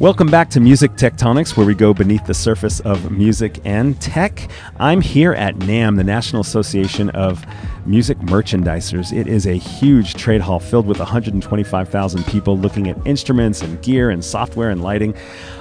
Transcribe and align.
Welcome 0.00 0.28
back 0.28 0.48
to 0.50 0.60
Music 0.60 0.92
Tectonics, 0.92 1.56
where 1.56 1.66
we 1.66 1.74
go 1.74 1.92
beneath 1.92 2.24
the 2.24 2.32
surface 2.32 2.78
of 2.78 3.10
music 3.10 3.58
and 3.64 4.00
tech. 4.00 4.48
I'm 4.78 5.00
here 5.00 5.32
at 5.32 5.56
NAMM, 5.56 5.96
the 5.96 6.04
National 6.04 6.40
Association 6.40 7.10
of 7.10 7.44
Music 7.84 8.16
Merchandisers. 8.18 9.12
It 9.12 9.26
is 9.26 9.44
a 9.44 9.54
huge 9.54 10.14
trade 10.14 10.40
hall 10.40 10.60
filled 10.60 10.86
with 10.86 11.00
125,000 11.00 12.26
people 12.26 12.56
looking 12.56 12.86
at 12.86 12.96
instruments 13.08 13.60
and 13.60 13.82
gear 13.82 14.10
and 14.10 14.24
software 14.24 14.70
and 14.70 14.84
lighting. 14.84 15.16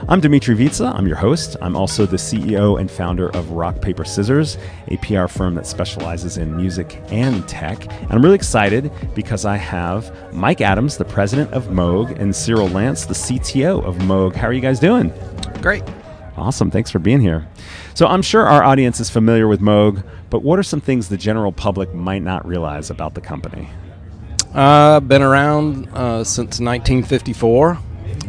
I'm 0.08 0.22
Dmitri 0.22 0.56
Vitsa, 0.56 0.94
I'm 0.94 1.08
your 1.08 1.16
host. 1.16 1.56
I'm 1.60 1.76
also 1.76 2.06
the 2.06 2.18
CEO 2.18 2.80
and 2.80 2.92
founder 2.92 3.30
of 3.30 3.50
Rock 3.52 3.82
Paper 3.82 4.06
Scissors, 4.06 4.60
a 4.90 4.98
PR 4.98 5.26
firm 5.26 5.56
that 5.56 5.66
specializes 5.66 6.38
in 6.38 6.56
music 6.56 7.02
and 7.10 7.48
tech. 7.48 7.92
And 7.92 8.12
I'm 8.12 8.22
really 8.22 8.36
excited 8.36 8.92
because 9.16 9.46
I 9.46 9.58
have 9.58 10.16
Mike 10.32 10.62
Adams, 10.62 10.98
the 10.98 11.06
president 11.06 11.52
of 11.54 11.70
Moog, 11.70 12.20
and 12.20 12.36
Cyril 12.36 12.68
Lance, 12.68 13.06
the 13.06 13.16
CTO 13.16 13.84
of 13.84 13.96
Moog. 13.96 14.27
How 14.36 14.48
are 14.48 14.54
you 14.54 14.62
guys 14.62 14.80
doing? 14.80 15.14
Great. 15.62 15.84
Awesome. 16.36 16.70
Thanks 16.70 16.92
for 16.92 17.00
being 17.00 17.20
here. 17.20 17.48
So, 17.96 18.06
I'm 18.06 18.22
sure 18.22 18.46
our 18.46 18.64
audience 18.64 19.00
is 19.00 19.10
familiar 19.10 19.48
with 19.48 19.60
Moog, 19.60 20.04
but 20.30 20.44
what 20.44 20.60
are 20.60 20.64
some 20.64 20.82
things 20.82 21.10
the 21.10 21.18
general 21.18 21.52
public 21.52 21.94
might 21.94 22.22
not 22.22 22.48
realize 22.48 22.90
about 22.92 23.16
the 23.16 23.22
company? 23.22 23.70
Uh, 24.54 25.00
been 25.00 25.22
around 25.22 25.88
uh, 25.90 26.24
since 26.24 26.60
1954. 26.60 27.80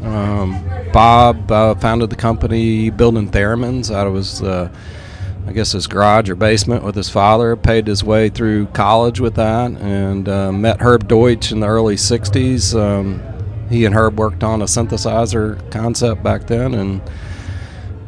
Um, 0.02 0.64
Bob 0.92 1.50
uh, 1.50 1.74
founded 1.76 2.10
the 2.10 2.16
company 2.16 2.90
building 2.90 3.30
theremins 3.30 3.94
out 3.94 4.06
of 4.06 4.14
his, 4.14 4.42
uh, 4.42 4.72
I 5.46 5.52
guess, 5.52 5.72
his 5.72 5.86
garage 5.86 6.30
or 6.30 6.34
basement 6.34 6.82
with 6.82 6.94
his 6.94 7.08
father. 7.08 7.56
Paid 7.56 7.86
his 7.86 8.02
way 8.02 8.28
through 8.28 8.66
college 8.68 9.20
with 9.20 9.34
that, 9.34 9.70
and 9.72 10.28
uh, 10.28 10.52
met 10.52 10.80
Herb 10.80 11.08
Deutsch 11.08 11.52
in 11.52 11.60
the 11.60 11.66
early 11.66 11.96
60s. 11.96 12.78
Um, 12.78 13.22
he 13.68 13.84
and 13.84 13.94
Herb 13.94 14.18
worked 14.18 14.42
on 14.42 14.62
a 14.62 14.66
synthesizer 14.66 15.70
concept 15.70 16.22
back 16.22 16.46
then, 16.46 16.74
and 16.74 17.00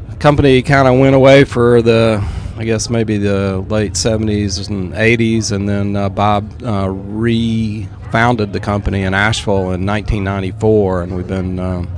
the 0.09 0.17
company 0.17 0.63
kind 0.63 0.89
of 0.89 0.99
went 0.99 1.15
away 1.15 1.45
for 1.45 1.83
the, 1.83 2.27
I 2.57 2.65
guess 2.65 2.89
maybe 2.89 3.19
the 3.19 3.65
late 3.69 3.93
70s 3.93 4.69
and 4.69 4.93
80s, 4.93 5.53
and 5.53 5.69
then 5.69 5.97
uh, 5.97 6.09
Bob 6.09 6.63
uh, 6.63 6.89
refounded 6.89 8.53
the 8.53 8.61
company 8.61 9.03
in 9.03 9.15
Asheville 9.15 9.73
in 9.73 9.87
1994, 9.87 11.03
and 11.03 11.17
we've 11.17 11.29
been 11.29 11.59
um, 11.59 11.89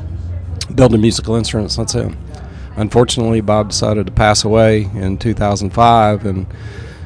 building 0.74 1.00
musical 1.00 1.36
instruments 1.36 1.76
since 1.76 1.92
then. 1.92 2.16
Unfortunately, 2.76 3.40
Bob 3.42 3.68
decided 3.68 4.06
to 4.06 4.12
pass 4.12 4.44
away 4.44 4.90
in 4.94 5.18
2005, 5.18 6.26
and 6.26 6.46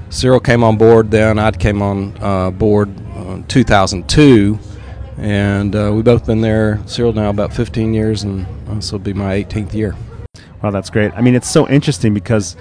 Cyril 0.08 0.40
came 0.40 0.62
on 0.62 0.76
board 0.78 1.10
then. 1.10 1.38
I 1.38 1.50
came 1.50 1.82
on 1.82 2.16
uh, 2.20 2.50
board 2.50 2.94
uh, 3.14 3.42
2002 3.48 4.58
and 5.18 5.74
uh, 5.74 5.90
we've 5.94 6.04
both 6.04 6.26
been 6.26 6.40
there. 6.40 6.80
Cyril 6.86 7.12
now 7.12 7.30
about 7.30 7.52
15 7.52 7.94
years, 7.94 8.22
and 8.22 8.46
this 8.68 8.92
will 8.92 8.98
be 8.98 9.12
my 9.12 9.42
18th 9.42 9.74
year. 9.74 9.96
Wow, 10.62 10.70
that's 10.70 10.90
great. 10.90 11.12
I 11.14 11.20
mean, 11.20 11.34
it's 11.34 11.50
so 11.50 11.68
interesting 11.68 12.14
because 12.14 12.56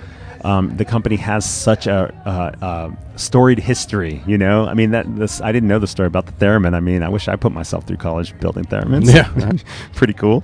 um, 0.45 0.77
the 0.77 0.85
company 0.85 1.15
has 1.15 1.49
such 1.49 1.87
a 1.87 2.13
uh, 2.25 2.63
uh, 2.63 2.91
storied 3.15 3.57
history. 3.57 4.21
You 4.27 4.37
know, 4.37 4.67
I 4.67 4.75
mean, 4.75 4.91
that 4.91 5.15
this 5.15 5.41
I 5.41 5.51
didn't 5.51 5.67
know 5.67 5.79
the 5.79 5.87
story 5.87 6.05
about 6.07 6.27
the 6.27 6.33
theremin. 6.33 6.75
I 6.75 6.79
mean, 6.81 7.01
I 7.01 7.09
wish 7.09 7.27
I 7.27 7.35
put 7.35 7.51
myself 7.51 7.85
through 7.85 7.97
college 7.97 8.37
building 8.39 8.63
theremins. 8.65 9.11
Yeah, 9.11 9.51
pretty 9.93 10.13
cool. 10.13 10.43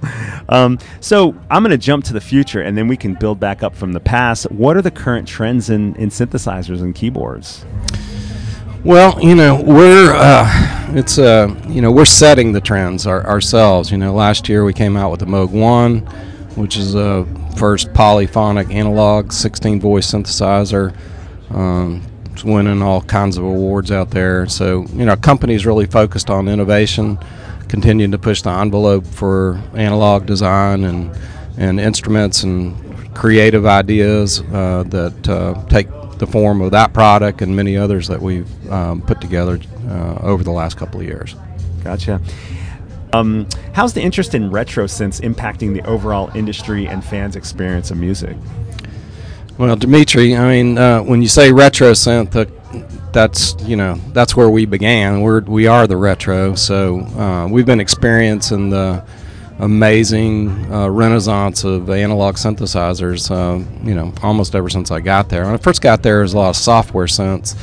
Um, 0.49 0.79
so 1.01 1.35
I'm 1.51 1.61
going 1.61 1.71
to 1.71 1.77
jump 1.77 2.03
to 2.05 2.13
the 2.13 2.21
future, 2.21 2.61
and 2.61 2.75
then 2.75 2.87
we 2.87 2.97
can 2.97 3.13
build 3.13 3.39
back 3.39 3.61
up 3.61 3.75
from 3.75 3.93
the 3.93 3.99
past. 3.99 4.49
What 4.51 4.75
are 4.75 4.81
the 4.81 4.91
current 4.91 5.27
trends 5.27 5.69
in, 5.69 5.95
in 5.97 6.09
synthesizers 6.09 6.81
and 6.81 6.95
keyboards? 6.95 7.63
Well, 8.83 9.21
you 9.21 9.35
know, 9.35 9.61
we're 9.61 10.11
uh, 10.15 10.95
it's 10.95 11.19
uh, 11.19 11.55
you 11.67 11.83
know 11.83 11.91
we're 11.91 12.05
setting 12.05 12.51
the 12.51 12.61
trends 12.61 13.05
our, 13.05 13.23
ourselves. 13.27 13.91
You 13.91 13.99
know, 13.99 14.11
last 14.11 14.49
year 14.49 14.63
we 14.63 14.73
came 14.73 14.97
out 14.97 15.11
with 15.11 15.19
the 15.19 15.27
Moog 15.27 15.51
One, 15.51 15.99
which 16.55 16.77
is 16.77 16.95
a 16.95 17.27
first 17.57 17.93
polyphonic 17.93 18.71
analog 18.71 19.33
16 19.33 19.79
voice 19.79 20.11
synthesizer. 20.11 20.95
Um, 21.51 22.01
it's 22.31 22.43
winning 22.43 22.81
all 22.81 23.03
kinds 23.03 23.37
of 23.37 23.43
awards 23.43 23.91
out 23.91 24.09
there. 24.09 24.47
So 24.47 24.87
you 24.93 25.05
know, 25.05 25.15
companies 25.15 25.63
really 25.63 25.85
focused 25.85 26.31
on 26.31 26.47
innovation, 26.47 27.19
continuing 27.67 28.11
to 28.13 28.17
push 28.17 28.41
the 28.41 28.49
envelope 28.49 29.05
for 29.05 29.61
analog 29.75 30.25
design 30.25 30.85
and 30.85 31.15
and 31.55 31.79
instruments 31.79 32.41
and 32.41 33.13
creative 33.13 33.67
ideas 33.67 34.41
uh, 34.51 34.85
that 34.87 35.29
uh, 35.29 35.63
take 35.67 35.87
the 36.21 36.27
form 36.27 36.61
of 36.61 36.69
that 36.69 36.93
product 36.93 37.41
and 37.41 37.55
many 37.55 37.75
others 37.75 38.07
that 38.07 38.21
we've 38.21 38.71
um, 38.71 39.01
put 39.01 39.19
together 39.19 39.59
uh, 39.89 40.19
over 40.21 40.43
the 40.43 40.51
last 40.51 40.77
couple 40.77 40.99
of 40.99 41.05
years. 41.07 41.35
Gotcha. 41.83 42.21
Um, 43.11 43.47
how's 43.73 43.93
the 43.93 44.01
interest 44.01 44.35
in 44.35 44.51
retro 44.51 44.85
synths 44.85 45.19
impacting 45.19 45.73
the 45.73 45.81
overall 45.81 46.29
industry 46.35 46.87
and 46.87 47.03
fans' 47.03 47.35
experience 47.35 47.89
of 47.89 47.97
music? 47.97 48.37
Well, 49.57 49.75
Dmitri, 49.75 50.37
I 50.37 50.47
mean, 50.47 50.77
uh, 50.77 51.01
when 51.01 51.23
you 51.23 51.27
say 51.27 51.51
retro 51.51 51.93
synth, 51.93 52.35
uh, 52.35 52.45
that's 53.11 53.55
you 53.63 53.75
know 53.75 53.95
that's 54.13 54.35
where 54.35 54.49
we 54.49 54.67
began. 54.67 55.21
We're 55.21 55.41
we 55.41 55.65
are 55.65 55.87
the 55.87 55.97
retro, 55.97 56.53
so 56.53 56.99
uh, 56.99 57.47
we've 57.47 57.65
been 57.65 57.79
experiencing 57.79 58.69
the 58.69 59.03
amazing 59.61 60.49
uh, 60.73 60.89
renaissance 60.89 61.63
of 61.63 61.89
analog 61.89 62.35
synthesizers. 62.35 63.31
Uh, 63.31 63.63
you 63.85 63.95
know, 63.95 64.13
almost 64.21 64.55
ever 64.55 64.69
since 64.69 64.91
I 64.91 64.99
got 64.99 65.29
there. 65.29 65.45
When 65.45 65.53
I 65.53 65.57
first 65.57 65.81
got 65.81 66.03
there, 66.03 66.15
there 66.15 66.21
was 66.23 66.33
a 66.33 66.37
lot 66.37 66.49
of 66.49 66.55
software 66.57 67.05
synths, 67.05 67.55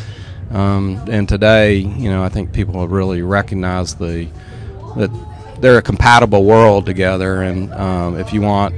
um, 0.53 1.05
and 1.11 1.29
today, 1.29 1.77
you 1.77 2.09
know, 2.09 2.23
I 2.23 2.29
think 2.29 2.53
people 2.53 2.81
have 2.81 2.93
really 2.93 3.23
recognized 3.23 3.99
the 3.99 4.29
that 4.97 5.11
they're 5.61 5.79
a 5.79 5.83
compatible 5.83 6.45
world 6.45 6.87
together. 6.87 7.43
And 7.43 7.73
um, 7.75 8.19
if 8.19 8.33
you 8.33 8.41
want 8.41 8.75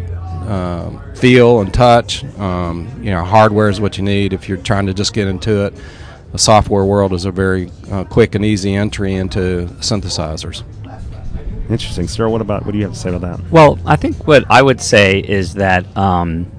uh, 0.48 0.91
feel 1.14 1.60
and 1.60 1.72
touch, 1.72 2.25
um, 2.38 2.88
you 3.02 3.10
know, 3.10 3.25
hardware 3.25 3.69
is 3.69 3.81
what 3.81 3.98
you 3.98 4.04
need. 4.04 4.32
If 4.32 4.48
you're 4.48 4.58
trying 4.58 4.87
to 4.87 4.94
just 4.94 5.12
get 5.12 5.28
into 5.28 5.66
it, 5.66 5.75
the 6.32 6.38
software 6.38 6.84
world 6.84 7.12
is 7.12 7.25
a 7.25 7.31
very 7.31 7.70
uh, 7.91 8.04
quick 8.04 8.34
and 8.34 8.44
easy 8.44 8.75
entry 8.75 9.14
into 9.14 9.69
synthesizers. 9.81 10.62
Interesting, 11.70 12.08
sir. 12.08 12.28
What 12.28 12.41
about 12.41 12.66
what 12.66 12.72
do 12.72 12.78
you 12.78 12.84
have 12.84 12.94
to 12.94 12.98
say 12.98 13.14
about 13.14 13.38
that? 13.38 13.50
Well, 13.50 13.78
I 13.86 13.94
think 13.94 14.26
what 14.26 14.44
I 14.50 14.60
would 14.60 14.81
say 14.81 15.20
is 15.20 15.54
that 15.54 15.86
um, 15.97 16.50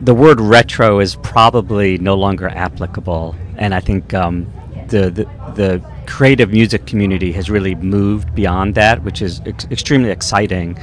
the 0.00 0.14
word 0.14 0.40
retro 0.40 0.98
is 0.98 1.16
probably 1.16 1.98
no 1.98 2.14
longer 2.14 2.48
applicable, 2.48 3.36
and 3.58 3.74
I 3.74 3.80
think 3.80 4.14
um, 4.14 4.50
the, 4.88 5.10
the, 5.10 5.24
the 5.54 5.84
creative 6.06 6.50
music 6.50 6.86
community 6.86 7.32
has 7.32 7.50
really 7.50 7.74
moved 7.74 8.34
beyond 8.34 8.74
that, 8.76 9.02
which 9.02 9.20
is 9.20 9.42
ex- 9.44 9.66
extremely 9.70 10.10
exciting. 10.10 10.78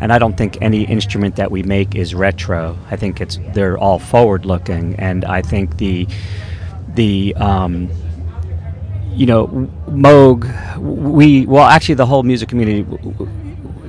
And 0.00 0.12
I 0.12 0.18
don't 0.18 0.36
think 0.36 0.60
any 0.60 0.84
instrument 0.84 1.36
that 1.36 1.50
we 1.50 1.62
make 1.62 1.94
is 1.94 2.14
retro. 2.14 2.76
I 2.90 2.96
think 2.96 3.20
it's 3.20 3.38
they're 3.52 3.78
all 3.78 3.98
forward 3.98 4.46
looking, 4.46 4.96
and 4.96 5.24
I 5.26 5.42
think 5.42 5.76
the 5.76 6.08
the 6.94 7.34
um, 7.36 7.90
you 9.14 9.26
know, 9.26 9.46
Moog, 9.88 10.44
we 10.78 11.46
well, 11.46 11.64
actually, 11.64 11.94
the 11.94 12.06
whole 12.06 12.22
music 12.22 12.48
community 12.48 12.82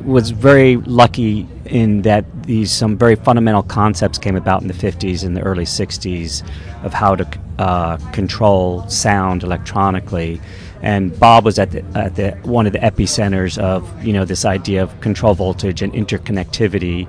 was 0.04 0.30
very 0.30 0.78
lucky 0.78 1.48
in 1.66 2.04
that 2.04 2.44
these 2.44 2.72
some 2.72 2.96
very 2.96 3.16
fundamental 3.16 3.64
concepts 3.64 4.20
came 4.20 4.36
about 4.36 4.62
in 4.62 4.68
the 4.68 4.74
50s 4.74 5.26
and 5.26 5.36
the 5.36 5.42
early 5.42 5.66
60s 5.66 6.48
of 6.84 6.94
how 6.94 7.16
to 7.16 7.40
uh, 7.58 7.98
control 8.12 8.88
sound 8.88 9.42
electronically. 9.42 10.40
And 10.84 11.20
Bob 11.20 11.46
was 11.46 11.58
at 11.58 11.72
the, 11.72 11.84
at 11.96 12.16
the 12.16 12.32
one 12.44 12.68
of 12.68 12.74
the 12.74 12.80
epicenters 12.80 13.58
of 13.58 14.06
you 14.06 14.14
know 14.14 14.26
this 14.26 14.46
idea 14.46 14.84
of 14.84 15.00
control 15.02 15.34
voltage 15.34 15.82
and 15.82 15.92
interconnectivity, 15.94 17.08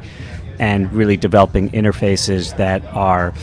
and 0.58 0.90
really 0.92 1.18
developing 1.18 1.70
interfaces 1.70 2.56
that 2.56 2.82
are 2.86 3.34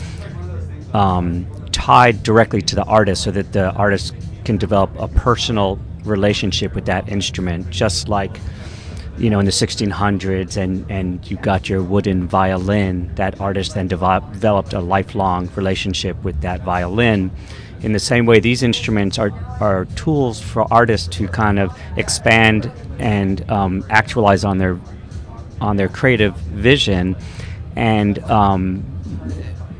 um, 0.92 1.46
tied 1.70 2.24
directly 2.24 2.62
to 2.62 2.74
the 2.74 2.84
artist, 2.84 3.22
so 3.22 3.30
that 3.30 3.52
the 3.52 3.70
artist 3.72 4.14
can 4.44 4.56
develop 4.56 4.90
a 4.98 5.08
personal 5.08 5.78
relationship 6.04 6.74
with 6.74 6.86
that 6.86 7.08
instrument, 7.08 7.70
just 7.70 8.08
like 8.08 8.38
you 9.16 9.30
know 9.30 9.38
in 9.38 9.46
the 9.46 9.52
1600s 9.52 10.56
and 10.56 10.90
and 10.90 11.30
you 11.30 11.36
got 11.36 11.68
your 11.68 11.82
wooden 11.82 12.26
violin 12.26 13.14
that 13.14 13.40
artist 13.40 13.74
then 13.74 13.86
developed 13.86 14.72
a 14.72 14.80
lifelong 14.80 15.48
relationship 15.54 16.22
with 16.24 16.40
that 16.40 16.62
violin. 16.62 17.30
In 17.82 17.92
the 17.92 17.98
same 17.98 18.26
way 18.26 18.40
these 18.40 18.62
instruments 18.62 19.18
are 19.18 19.32
are 19.60 19.84
tools 19.96 20.40
for 20.40 20.72
artists 20.72 21.08
to 21.16 21.28
kind 21.28 21.58
of 21.58 21.78
expand 21.96 22.70
and 22.98 23.48
um, 23.50 23.84
actualize 23.90 24.44
on 24.44 24.58
their 24.58 24.78
on 25.60 25.76
their 25.76 25.88
creative 25.88 26.34
vision 26.36 27.16
and 27.76 28.18
um, 28.24 28.84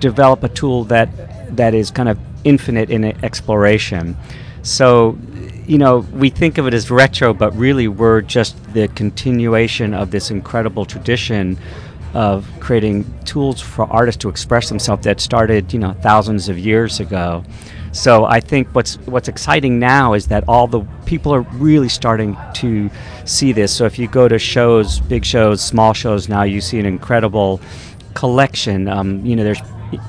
develop 0.01 0.43
a 0.43 0.49
tool 0.49 0.85
that 0.85 1.57
that 1.57 1.75
is 1.75 1.91
kind 1.91 2.09
of 2.09 2.19
infinite 2.45 2.91
in 2.91 3.05
exploration 3.25 4.17
so, 4.65 5.19
you 5.67 5.77
know, 5.77 5.99
we 5.99 6.31
think 6.31 6.57
of 6.57 6.67
it 6.67 6.73
as 6.73 6.91
retro, 6.91 7.35
but 7.35 7.55
really 7.55 7.87
we're 7.87 8.23
just 8.23 8.57
the 8.73 8.89
continuation 8.89 9.93
of 9.93 10.11
this 10.11 10.31
incredible 10.31 10.87
tradition 10.87 11.59
of 12.15 12.49
creating 12.61 13.05
tools 13.25 13.61
for 13.61 13.85
artists 13.93 14.23
to 14.23 14.29
express 14.31 14.71
themselves 14.71 15.05
that 15.05 15.21
started, 15.21 15.73
you 15.73 15.79
know, 15.79 15.93
thousands 16.01 16.49
of 16.49 16.59
years 16.59 16.99
ago. 16.99 17.45
So 17.93 18.25
I 18.25 18.41
think 18.41 18.69
what's 18.69 18.97
what's 19.07 19.29
exciting 19.29 19.79
now 19.79 20.15
is 20.15 20.29
that 20.29 20.45
all 20.49 20.67
the 20.67 20.81
people 21.05 21.35
are 21.35 21.43
really 21.43 21.89
starting 21.89 22.37
to 22.55 22.91
see 23.27 23.53
this. 23.53 23.71
So 23.73 23.85
if 23.85 23.99
you 23.99 24.09
go 24.09 24.29
to 24.29 24.39
shows, 24.39 24.99
big 24.99 25.25
shows, 25.25 25.61
small 25.63 25.93
shows 25.93 26.29
now, 26.29 26.43
you 26.45 26.61
see 26.61 26.81
an 26.81 26.87
incredible 26.87 27.61
collection. 28.15 28.89
Um, 28.89 29.25
you 29.27 29.37
know, 29.37 29.45
there's 29.45 29.61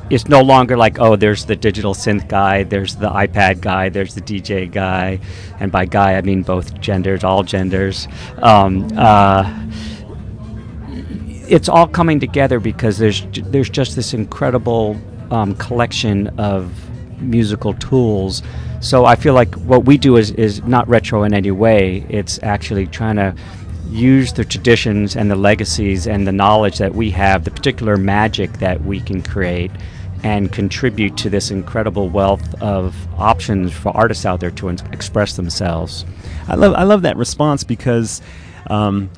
it's 0.09 0.27
no 0.27 0.41
longer 0.41 0.77
like 0.77 0.99
oh 0.99 1.15
there's 1.15 1.45
the 1.45 1.55
digital 1.55 1.93
synth 1.93 2.27
guy 2.27 2.63
there's 2.63 2.95
the 2.95 3.09
ipad 3.09 3.61
guy 3.61 3.89
there's 3.89 4.15
the 4.15 4.21
dj 4.21 4.71
guy. 4.71 5.19
And 5.59 5.71
by 5.71 5.85
guy 5.85 6.15
i 6.15 6.21
mean 6.21 6.43
both 6.43 6.79
genders 6.79 7.23
all 7.23 7.43
genders. 7.43 8.07
Um, 8.41 8.87
uh, 8.97 9.43
it's 11.47 11.69
all 11.69 11.87
coming 11.87 12.19
together 12.19 12.59
because 12.59 12.97
there's 12.97 13.25
there's 13.31 13.69
just 13.69 13.95
this 13.95 14.13
incredible 14.13 14.99
um, 15.31 15.55
collection 15.55 16.27
of 16.39 16.71
musical 17.21 17.73
tools. 17.73 18.43
So 18.81 19.05
i 19.05 19.15
feel 19.15 19.33
like 19.33 19.55
what 19.55 19.85
we 19.85 19.97
do 19.97 20.17
is, 20.17 20.31
is 20.31 20.63
not 20.63 20.87
retro 20.87 21.23
in 21.23 21.33
any 21.33 21.51
way. 21.51 22.05
It's 22.09 22.39
actually 22.43 22.87
trying 22.87 23.15
to 23.17 23.35
use 23.95 24.33
the 24.33 24.45
traditions 24.45 25.15
and 25.15 25.31
the 25.31 25.35
legacies 25.35 26.07
and 26.07 26.27
the 26.27 26.31
knowledge 26.31 26.77
that 26.77 26.93
we 26.93 27.11
have, 27.11 27.43
the 27.45 27.51
particular 27.51 27.97
magic 27.97 28.53
that 28.59 28.83
we 28.83 28.99
can 28.99 29.21
create, 29.21 29.71
and 30.23 30.51
contribute 30.51 31.15
to 31.17 31.29
this 31.29 31.51
incredible 31.51 32.09
wealth 32.09 32.61
of 32.61 32.95
options 33.19 33.71
for 33.71 33.95
artists 33.95 34.25
out 34.25 34.39
there 34.39 34.51
to 34.51 34.69
in- 34.69 34.79
express 34.91 35.35
themselves. 35.35 36.05
I 36.47 36.55
love 36.55 36.73
I 36.73 36.83
love 36.83 37.03
that 37.03 37.17
response 37.17 37.63
because 37.63 38.21
um, 38.67 39.09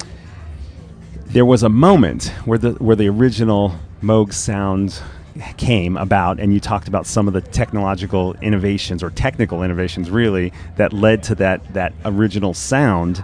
there 1.28 1.46
was 1.46 1.64
a 1.64 1.70
moment 1.70 2.28
where 2.46 2.58
the 2.58 2.72
where 2.74 2.96
the 2.96 3.08
original 3.10 3.76
Moog 4.02 4.34
sound 4.34 5.02
came 5.58 5.98
about 5.98 6.40
and 6.40 6.54
you 6.54 6.60
talked 6.60 6.88
about 6.88 7.06
some 7.06 7.28
of 7.28 7.34
the 7.34 7.42
technological 7.42 8.34
innovations 8.42 9.04
or 9.04 9.12
technical 9.12 9.62
innovations 9.62 10.10
really 10.10 10.52
that 10.78 10.94
led 10.94 11.22
to 11.22 11.36
that 11.36 11.62
that 11.74 11.94
original 12.06 12.54
sound 12.54 13.24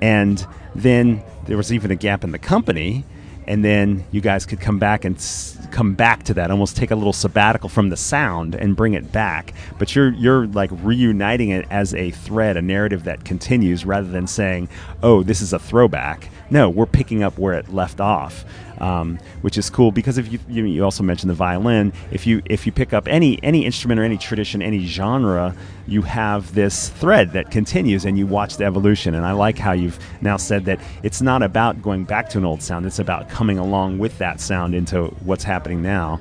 and 0.00 0.46
then 0.74 1.22
there 1.46 1.56
was 1.56 1.72
even 1.72 1.90
a 1.90 1.96
gap 1.96 2.24
in 2.24 2.32
the 2.32 2.38
company 2.38 3.04
and 3.46 3.64
then 3.64 4.04
you 4.12 4.20
guys 4.20 4.46
could 4.46 4.60
come 4.60 4.78
back 4.78 5.04
and 5.04 5.16
s- 5.16 5.58
come 5.72 5.94
back 5.94 6.22
to 6.22 6.34
that 6.34 6.50
almost 6.50 6.76
take 6.76 6.92
a 6.92 6.94
little 6.94 7.12
sabbatical 7.12 7.68
from 7.68 7.88
the 7.88 7.96
sound 7.96 8.54
and 8.54 8.76
bring 8.76 8.94
it 8.94 9.10
back. 9.10 9.52
But 9.80 9.96
you're 9.96 10.12
you're 10.12 10.46
like 10.46 10.70
reuniting 10.74 11.50
it 11.50 11.66
as 11.68 11.92
a 11.94 12.12
thread 12.12 12.56
a 12.56 12.62
narrative 12.62 13.02
that 13.04 13.24
continues 13.24 13.84
rather 13.84 14.06
than 14.08 14.26
saying 14.28 14.68
oh 15.02 15.22
this 15.24 15.40
is 15.40 15.52
a 15.52 15.58
throwback. 15.58 16.28
No 16.50 16.70
we're 16.70 16.86
picking 16.86 17.22
up 17.24 17.36
where 17.36 17.54
it 17.54 17.68
left 17.72 18.00
off 18.00 18.44
um, 18.82 19.18
which 19.40 19.56
is 19.56 19.70
cool 19.70 19.92
because 19.92 20.18
if 20.18 20.30
you, 20.30 20.64
you 20.64 20.84
also 20.84 21.02
mentioned 21.02 21.30
the 21.30 21.34
violin 21.34 21.92
if 22.10 22.26
you 22.26 22.42
if 22.46 22.66
you 22.66 22.72
pick 22.72 22.92
up 22.92 23.08
any 23.08 23.42
any 23.42 23.64
instrument 23.64 23.98
or 23.98 24.02
any 24.02 24.18
tradition 24.18 24.60
any 24.60 24.84
genre 24.84 25.54
you 25.86 26.02
have 26.02 26.54
this 26.54 26.90
thread 26.90 27.32
that 27.32 27.50
continues 27.50 28.04
and 28.04 28.18
you 28.18 28.26
watch 28.26 28.56
the 28.56 28.64
evolution 28.64 29.14
and 29.14 29.24
I 29.24 29.32
like 29.32 29.56
how 29.56 29.72
you've 29.72 29.98
now 30.20 30.36
said 30.36 30.64
that 30.66 30.80
it's 31.02 31.22
not 31.22 31.42
about 31.42 31.80
going 31.80 32.04
back 32.04 32.28
to 32.30 32.38
an 32.38 32.44
old 32.44 32.60
sound 32.60 32.84
it's 32.84 32.98
about 32.98 33.28
coming 33.28 33.58
along 33.58 33.98
with 33.98 34.18
that 34.18 34.40
sound 34.40 34.74
into 34.74 35.04
what's 35.24 35.44
happening 35.44 35.80
now 35.80 36.20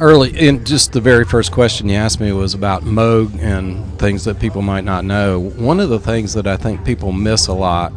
early 0.00 0.36
and 0.48 0.66
just 0.66 0.92
the 0.92 1.00
very 1.00 1.24
first 1.24 1.52
question 1.52 1.88
you 1.88 1.94
asked 1.94 2.20
me 2.20 2.32
was 2.32 2.54
about 2.54 2.82
Moog 2.82 3.38
and 3.40 3.98
things 3.98 4.24
that 4.24 4.38
people 4.38 4.62
might 4.62 4.84
not 4.84 5.04
know. 5.04 5.40
One 5.40 5.80
of 5.80 5.88
the 5.88 5.98
things 5.98 6.34
that 6.34 6.46
I 6.46 6.56
think 6.56 6.84
people 6.84 7.10
miss 7.12 7.48
a 7.48 7.52
lot 7.52 7.92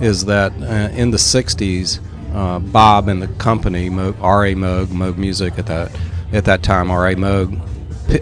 is 0.00 0.26
that 0.26 0.52
uh, 0.60 0.94
in 0.94 1.10
the 1.10 1.16
60s, 1.16 2.00
uh, 2.32 2.58
Bob 2.58 3.08
and 3.08 3.20
the 3.22 3.28
company, 3.28 3.88
R.A. 3.88 4.54
Moog, 4.54 4.86
Moog 4.86 5.16
Music 5.16 5.58
at 5.58 5.66
that 5.66 5.90
at 6.32 6.44
that 6.44 6.62
time, 6.62 6.90
R.A. 6.90 7.16
Moog, 7.16 7.60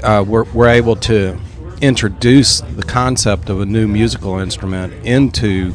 uh, 0.03 0.25
were, 0.25 0.45
were 0.45 0.69
able 0.69 0.97
to 0.97 1.39
introduce 1.81 2.61
the 2.61 2.83
concept 2.83 3.51
of 3.51 3.61
a 3.61 3.67
new 3.67 3.87
musical 3.87 4.39
instrument 4.39 4.93
into 5.05 5.75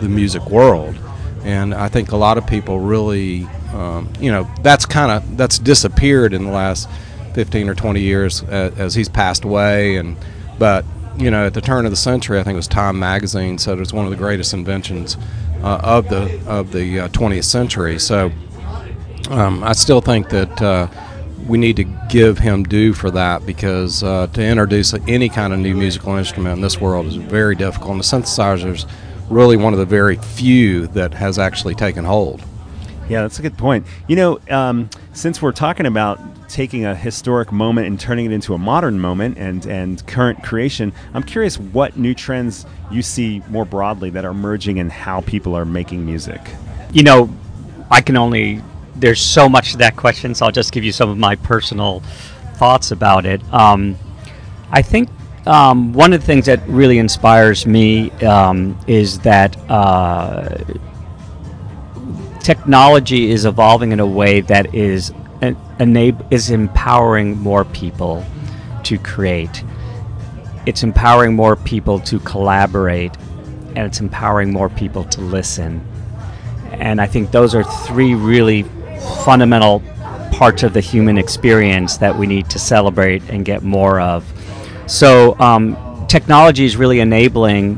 the 0.00 0.08
music 0.08 0.46
world. 0.50 0.98
And 1.44 1.72
I 1.74 1.88
think 1.88 2.12
a 2.12 2.16
lot 2.16 2.36
of 2.36 2.46
people 2.46 2.80
really, 2.80 3.44
um, 3.72 4.12
you 4.20 4.30
know, 4.30 4.50
that's 4.62 4.84
kind 4.86 5.12
of 5.12 5.36
that's 5.36 5.58
disappeared 5.58 6.34
in 6.34 6.44
the 6.44 6.50
last 6.50 6.88
15 7.34 7.68
or 7.68 7.74
20 7.74 8.00
years 8.00 8.42
as, 8.44 8.78
as 8.78 8.94
he's 8.94 9.08
passed 9.08 9.44
away. 9.44 9.96
And 9.96 10.16
but 10.58 10.84
you 11.16 11.30
know, 11.30 11.46
at 11.46 11.54
the 11.54 11.60
turn 11.60 11.84
of 11.84 11.90
the 11.90 11.96
century, 11.96 12.38
I 12.38 12.42
think 12.42 12.54
it 12.54 12.56
was 12.56 12.68
Time 12.68 12.98
Magazine 12.98 13.58
said 13.58 13.78
it 13.78 13.80
was 13.80 13.92
one 13.92 14.04
of 14.04 14.10
the 14.10 14.16
greatest 14.16 14.52
inventions 14.52 15.16
uh, 15.62 15.80
of 15.82 16.08
the 16.08 16.40
of 16.46 16.72
the 16.72 17.00
uh, 17.00 17.08
20th 17.08 17.44
century. 17.44 17.98
So 17.98 18.30
um, 19.30 19.62
I 19.62 19.72
still 19.72 20.00
think 20.00 20.30
that 20.30 20.62
uh, 20.62 20.88
we 21.46 21.58
need 21.58 21.76
to 21.76 21.84
give 22.08 22.38
him 22.38 22.64
due 22.64 22.92
for 22.92 23.10
that 23.10 23.46
because 23.46 24.02
uh, 24.02 24.26
to 24.28 24.42
introduce 24.44 24.94
any 25.06 25.28
kind 25.28 25.52
of 25.52 25.58
new 25.58 25.74
musical 25.74 26.16
instrument 26.16 26.56
in 26.56 26.60
this 26.62 26.80
world 26.80 27.06
is 27.06 27.16
very 27.16 27.54
difficult. 27.54 27.92
And 27.92 28.00
the 28.00 28.04
synthesizer 28.04 28.74
is 28.74 28.86
really 29.28 29.56
one 29.56 29.72
of 29.72 29.78
the 29.78 29.86
very 29.86 30.16
few 30.16 30.86
that 30.88 31.14
has 31.14 31.38
actually 31.38 31.74
taken 31.74 32.04
hold. 32.04 32.42
Yeah, 33.08 33.22
that's 33.22 33.38
a 33.38 33.42
good 33.42 33.56
point. 33.56 33.86
You 34.06 34.16
know, 34.16 34.40
um, 34.50 34.90
since 35.14 35.40
we're 35.40 35.52
talking 35.52 35.86
about 35.86 36.20
taking 36.48 36.84
a 36.84 36.94
historic 36.94 37.52
moment 37.52 37.86
and 37.86 37.98
turning 37.98 38.26
it 38.26 38.32
into 38.32 38.54
a 38.54 38.58
modern 38.58 38.98
moment 39.00 39.38
and, 39.38 39.64
and 39.66 40.06
current 40.06 40.42
creation, 40.42 40.92
I'm 41.14 41.22
curious 41.22 41.58
what 41.58 41.96
new 41.96 42.14
trends 42.14 42.66
you 42.90 43.02
see 43.02 43.42
more 43.48 43.64
broadly 43.64 44.10
that 44.10 44.24
are 44.24 44.30
emerging 44.30 44.76
in 44.76 44.90
how 44.90 45.22
people 45.22 45.56
are 45.56 45.64
making 45.64 46.04
music. 46.04 46.40
You 46.92 47.02
know, 47.02 47.30
I 47.90 48.00
can 48.00 48.16
only 48.16 48.62
there's 48.96 49.20
so 49.20 49.48
much 49.48 49.72
to 49.72 49.78
that 49.78 49.96
question, 49.96 50.34
so 50.34 50.46
I'll 50.46 50.52
just 50.52 50.72
give 50.72 50.84
you 50.84 50.92
some 50.92 51.08
of 51.08 51.16
my 51.16 51.36
personal 51.36 52.00
thoughts 52.54 52.90
about 52.90 53.24
it. 53.24 53.40
Um, 53.52 53.96
I 54.70 54.82
think 54.82 55.08
um, 55.46 55.92
one 55.92 56.12
of 56.12 56.20
the 56.20 56.26
things 56.26 56.46
that 56.46 56.66
really 56.68 56.98
inspires 56.98 57.64
me 57.64 58.10
um, 58.22 58.78
is 58.86 59.20
that 59.20 59.56
uh, 59.70 60.58
technology 62.48 63.30
is 63.30 63.44
evolving 63.44 63.92
in 63.92 64.00
a 64.00 64.06
way 64.06 64.40
that 64.40 64.74
is 64.74 65.12
en- 65.42 65.54
enab- 65.78 66.32
is 66.32 66.48
empowering 66.48 67.36
more 67.36 67.66
people 67.66 68.24
to 68.82 68.96
create. 68.96 69.62
It's 70.64 70.82
empowering 70.82 71.34
more 71.34 71.56
people 71.56 72.00
to 72.00 72.18
collaborate, 72.20 73.14
and 73.76 73.80
it's 73.80 74.00
empowering 74.00 74.50
more 74.50 74.70
people 74.70 75.04
to 75.04 75.20
listen. 75.20 75.86
And 76.72 77.02
I 77.02 77.06
think 77.06 77.32
those 77.32 77.54
are 77.54 77.64
three 77.64 78.14
really 78.14 78.62
fundamental 79.26 79.82
parts 80.32 80.62
of 80.62 80.72
the 80.72 80.80
human 80.80 81.18
experience 81.18 81.98
that 81.98 82.16
we 82.16 82.26
need 82.26 82.48
to 82.48 82.58
celebrate 82.58 83.22
and 83.28 83.44
get 83.44 83.62
more 83.62 84.00
of. 84.00 84.24
So, 84.86 85.38
um, 85.38 85.76
technology 86.08 86.64
is 86.64 86.78
really 86.78 87.00
enabling 87.00 87.76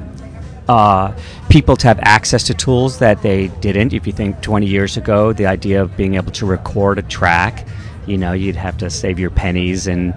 uh, 0.68 1.12
people 1.50 1.76
to 1.76 1.88
have 1.88 1.99
access 2.02 2.45
to 2.45 2.54
tools 2.54 3.00
that 3.00 3.21
they 3.23 3.49
didn't. 3.61 3.92
If 3.92 4.07
you 4.07 4.12
think 4.12 4.40
20 4.40 4.66
years 4.66 4.97
ago, 4.97 5.33
the 5.33 5.47
idea 5.47 5.83
of 5.83 5.97
being 5.97 6.14
able 6.14 6.30
to 6.33 6.47
record 6.47 6.99
a 6.99 7.02
track, 7.02 7.66
you 8.07 8.16
know, 8.16 8.33
you'd 8.33 8.57
have 8.57 8.78
to 8.78 8.88
save 8.88 9.19
your 9.19 9.30
pennies 9.30 9.87
and 9.88 10.14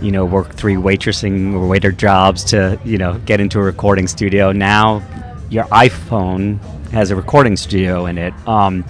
you 0.00 0.10
know 0.10 0.24
work 0.24 0.54
three 0.54 0.76
waitressing 0.76 1.52
or 1.52 1.66
waiter 1.66 1.92
jobs 1.92 2.42
to 2.42 2.80
you 2.86 2.96
know 2.96 3.18
get 3.26 3.40
into 3.40 3.58
a 3.58 3.62
recording 3.62 4.06
studio. 4.06 4.52
Now, 4.52 5.02
your 5.50 5.64
iPhone 5.64 6.58
has 6.90 7.10
a 7.10 7.16
recording 7.16 7.56
studio 7.56 8.06
in 8.06 8.16
it. 8.16 8.32
Um, 8.48 8.84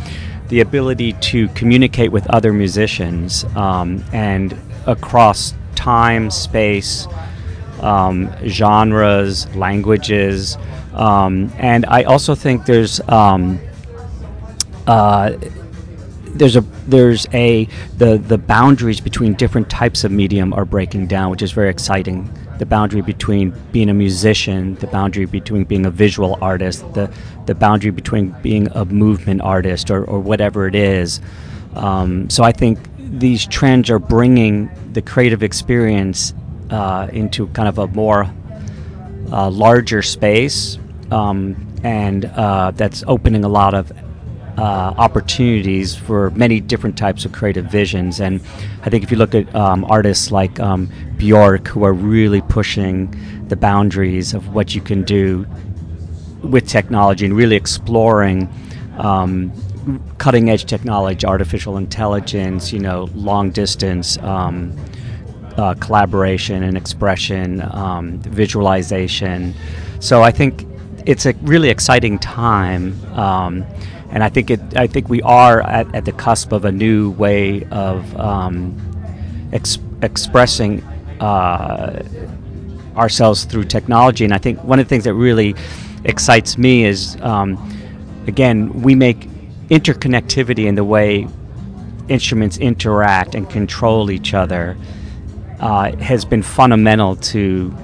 the 0.49 0.61
ability 0.61 1.15
to 1.15 1.49
communicate 1.49 2.13
with 2.13 2.27
other 2.29 2.53
musicians 2.53 3.45
um, 3.57 4.05
and 4.13 4.57
across 4.87 5.55
time, 5.77 6.31
space, 6.31 7.07
um, 7.81 8.31
genres, 8.47 9.49
languages, 9.55 10.59
um, 10.95 11.53
and 11.57 11.87
I 11.87 12.05
also 12.05 12.35
think 12.35 12.67
there's 12.67 13.01
um, 13.09 13.61
uh, 14.87 15.37
there's 16.35 16.57
a 16.57 16.61
there's 16.87 17.27
a 17.33 17.67
the 17.99 18.19
the 18.19 18.39
boundaries 18.39 19.01
between 19.01 19.35
different 19.35 19.69
types 19.69 20.05
of 20.05 20.13
medium 20.13 20.53
are 20.53 20.65
breaking 20.65 21.07
down, 21.07 21.31
which 21.31 21.43
is 21.43 21.53
very 21.53 21.71
exciting. 21.71 22.29
The 22.59 22.67
boundary 22.67 23.01
between 23.01 23.55
being 23.73 23.89
a 23.89 23.95
musician, 23.95 24.75
the 24.77 24.87
boundary 24.87 25.25
between 25.25 25.65
being 25.65 25.87
a 25.87 25.91
visual 25.91 26.39
artist, 26.41 26.93
the 26.95 27.13
the 27.47 27.55
boundary 27.55 27.91
between 27.91 28.35
being 28.43 28.69
a 28.73 28.85
movement 28.85 29.41
artist 29.43 29.91
or, 29.91 30.05
or 30.05 30.21
whatever 30.21 30.67
it 30.67 30.75
is. 30.75 31.21
Um, 31.75 32.29
so 32.29 32.43
I 32.43 32.53
think 32.53 32.79
these 32.99 33.47
trends 33.47 33.91
are 33.91 33.99
bringing 33.99 34.71
the 34.93 35.03
creative 35.03 35.43
experience 35.43 36.35
uh, 36.71 37.09
into 37.13 37.47
kind 37.49 37.69
of 37.69 37.79
a 37.79 37.87
more 37.89 38.33
uh, 39.33 39.51
larger 39.51 40.03
space, 40.03 40.79
um, 41.11 41.57
and 41.83 42.25
uh, 42.27 42.71
that's 42.73 43.03
opening 43.07 43.45
a 43.45 43.49
lot 43.49 43.75
of 43.75 43.93
uh, 44.59 44.95
opportunities 44.99 45.95
for 45.95 46.31
many 46.31 46.61
different 46.61 46.99
types 46.99 47.25
of 47.25 47.33
creative 47.33 47.67
visions. 47.67 48.21
And 48.21 48.41
I 48.83 48.91
think 48.91 49.03
if 49.03 49.11
you 49.11 49.17
look 49.17 49.35
at 49.35 49.53
um, 49.55 49.85
artists 49.87 50.31
like 50.31 50.61
um, 50.61 50.91
Bjork, 51.17 51.69
who 51.69 51.85
are 51.85 51.93
really 51.95 52.43
pushing 52.43 53.15
the 53.49 53.57
boundaries 53.57 54.35
of 54.35 54.55
what 54.55 54.75
you 54.75 54.81
can 54.81 55.03
do 55.03 55.47
with 56.43 56.67
technology 56.69 57.25
and 57.25 57.35
really 57.35 57.57
exploring 57.57 58.49
um, 58.99 59.53
cutting 60.19 60.51
edge 60.51 60.67
technology, 60.67 61.27
artificial 61.27 61.77
intelligence, 61.77 62.73
you 62.73 62.79
know, 62.79 63.09
long 63.15 63.51
distance 63.51 64.19
um, 64.19 64.77
uh, 65.57 65.75
collaboration 65.75 66.63
and 66.63 66.77
expression, 66.77 67.63
um, 67.73 68.19
visualization. 68.21 69.55
So 70.01 70.23
I 70.23 70.31
think 70.31 70.67
it's 71.07 71.27
a 71.27 71.33
really 71.43 71.69
exciting 71.69 72.19
time, 72.19 72.95
um, 73.19 73.65
and 74.11 74.23
I 74.23 74.29
think 74.29 74.51
it. 74.51 74.61
I 74.77 74.87
think 74.87 75.09
we 75.09 75.23
are 75.23 75.63
at, 75.63 75.95
at 75.95 76.05
the 76.05 76.13
cusp 76.13 76.53
of 76.53 76.65
a 76.65 76.73
new 76.73 77.11
way 77.13 77.65
of 77.71 78.17
um, 78.19 78.75
ex- 79.53 79.79
expressing. 80.03 80.83
Uh, 81.21 82.03
ourselves 82.97 83.45
through 83.45 83.65
technology, 83.65 84.25
and 84.25 84.35
I 84.35 84.39
think 84.39 84.63
one 84.65 84.79
of 84.79 84.87
the 84.87 84.89
things 84.89 85.05
that 85.05 85.15
really 85.15 85.55
excites 86.05 86.59
me 86.59 86.85
is, 86.85 87.17
um, 87.23 87.57
again, 88.27 88.83
we 88.83 88.95
make 88.95 89.29
interconnectivity 89.71 90.67
in 90.67 90.75
the 90.75 90.85
way 90.85 91.29
instruments 92.09 92.59
interact 92.59 93.35
and 93.35 93.49
control 93.49 94.11
each 94.11 94.35
other 94.35 94.77
uh, 95.61 95.95
has 95.97 96.25
been 96.25 96.43
fundamental 96.43 97.17
to 97.17 97.75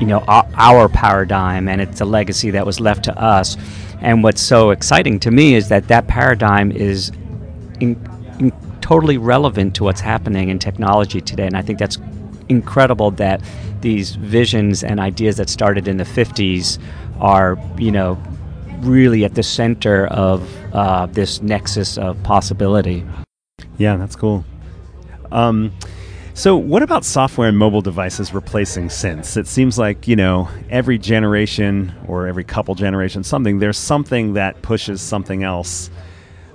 you 0.00 0.06
know 0.06 0.20
our, 0.26 0.46
our, 0.54 0.88
paradigm 0.88 1.68
and 1.68 1.80
it's 1.80 2.00
a 2.00 2.04
legacy 2.04 2.50
that 2.50 2.66
was 2.66 2.80
left 2.80 3.04
to 3.04 3.16
us 3.20 3.56
and 4.00 4.24
what's 4.24 4.42
so 4.42 4.70
exciting 4.70 5.20
to 5.20 5.30
me 5.30 5.54
is 5.54 5.68
that 5.68 5.86
that 5.88 6.08
paradigm 6.08 6.72
is 6.72 7.10
in, 7.80 7.96
in 8.40 8.52
totally 8.80 9.18
relevant 9.18 9.74
to 9.76 9.84
what's 9.84 10.00
happening 10.00 10.48
in 10.48 10.58
technology 10.58 11.20
today 11.20 11.46
and 11.46 11.56
i 11.56 11.62
think 11.62 11.78
that's 11.78 11.98
incredible 12.48 13.10
that 13.12 13.40
these 13.80 14.16
visions 14.16 14.82
and 14.82 14.98
ideas 14.98 15.36
that 15.36 15.48
started 15.48 15.86
in 15.86 15.96
the 15.96 16.04
50s 16.04 16.80
are 17.20 17.56
you 17.78 17.92
know 17.92 18.20
really 18.80 19.24
at 19.24 19.34
the 19.34 19.42
center 19.42 20.06
of 20.06 20.48
uh, 20.74 21.06
this 21.06 21.42
nexus 21.42 21.98
of 21.98 22.22
possibility. 22.22 23.04
Yeah, 23.78 23.96
that's 23.96 24.16
cool. 24.16 24.44
Um, 25.32 25.72
so, 26.36 26.56
what 26.56 26.82
about 26.82 27.04
software 27.04 27.48
and 27.48 27.56
mobile 27.56 27.80
devices 27.80 28.34
replacing 28.34 28.88
synths? 28.88 29.36
It 29.36 29.46
seems 29.46 29.78
like, 29.78 30.08
you 30.08 30.16
know, 30.16 30.48
every 30.68 30.98
generation 30.98 31.94
or 32.08 32.26
every 32.26 32.42
couple 32.42 32.74
generations, 32.74 33.28
something, 33.28 33.60
there's 33.60 33.78
something 33.78 34.32
that 34.34 34.60
pushes 34.60 35.00
something 35.00 35.44
else 35.44 35.90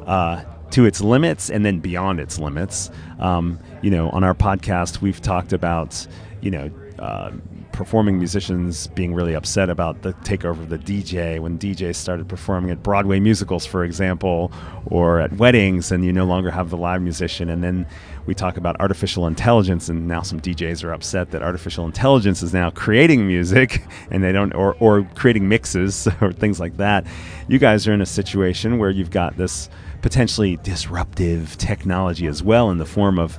uh, 0.06 0.44
to 0.72 0.86
its 0.86 1.00
limits 1.00 1.50
and 1.50 1.66
then 1.66 1.80
beyond 1.80 2.20
its 2.20 2.38
limits. 2.38 2.92
Um, 3.20 3.58
you 3.82 3.90
know, 3.90 4.10
on 4.10 4.26
our 4.26 4.36
podcast, 4.36 5.00
we've 5.00 5.22
talked 5.22 5.54
about, 5.54 6.06
you 6.42 6.52
know, 6.52 6.70
uh, 7.00 7.32
performing 7.72 8.18
musicians 8.18 8.88
being 8.88 9.14
really 9.14 9.34
upset 9.34 9.70
about 9.70 10.02
the 10.02 10.12
takeover 10.16 10.62
of 10.62 10.68
the 10.68 10.78
DJ 10.78 11.40
when 11.40 11.58
DJs 11.58 11.96
started 11.96 12.28
performing 12.28 12.72
at 12.72 12.84
Broadway 12.84 13.22
musicals, 13.22 13.66
for 13.66 13.86
example, 13.86 14.52
or 14.88 15.22
at 15.22 15.32
weddings, 15.38 15.90
and 15.90 16.04
you 16.04 16.12
no 16.12 16.26
longer 16.26 16.52
have 16.52 16.70
the 16.70 16.76
live 16.76 17.02
musician. 17.02 17.50
And 17.50 17.64
then 17.64 17.88
we 18.30 18.36
talk 18.36 18.58
about 18.58 18.80
artificial 18.80 19.26
intelligence, 19.26 19.90
and 19.90 20.08
now 20.08 20.22
some 20.22 20.40
DJs 20.40 20.84
are 20.84 20.94
upset 20.94 21.32
that 21.32 21.42
artificial 21.42 21.86
intelligence 21.86 22.44
is 22.44 22.54
now 22.54 22.70
creating 22.70 23.28
music, 23.28 23.84
and 24.12 24.24
they 24.24 24.32
don't, 24.32 24.54
or, 24.54 24.76
or 24.80 25.04
creating 25.16 25.50
mixes 25.50 26.08
or 26.22 26.32
things 26.32 26.60
like 26.60 26.78
that. 26.78 27.06
You 27.48 27.58
guys 27.58 27.88
are 27.88 27.94
in 27.94 28.02
a 28.02 28.06
situation 28.06 28.78
where 28.78 28.92
you've 28.92 29.10
got 29.10 29.36
this 29.36 29.68
potentially 30.04 30.58
disruptive 30.58 31.58
technology 31.58 32.28
as 32.28 32.44
well 32.44 32.70
in 32.70 32.78
the 32.78 32.86
form 32.86 33.18
of, 33.18 33.38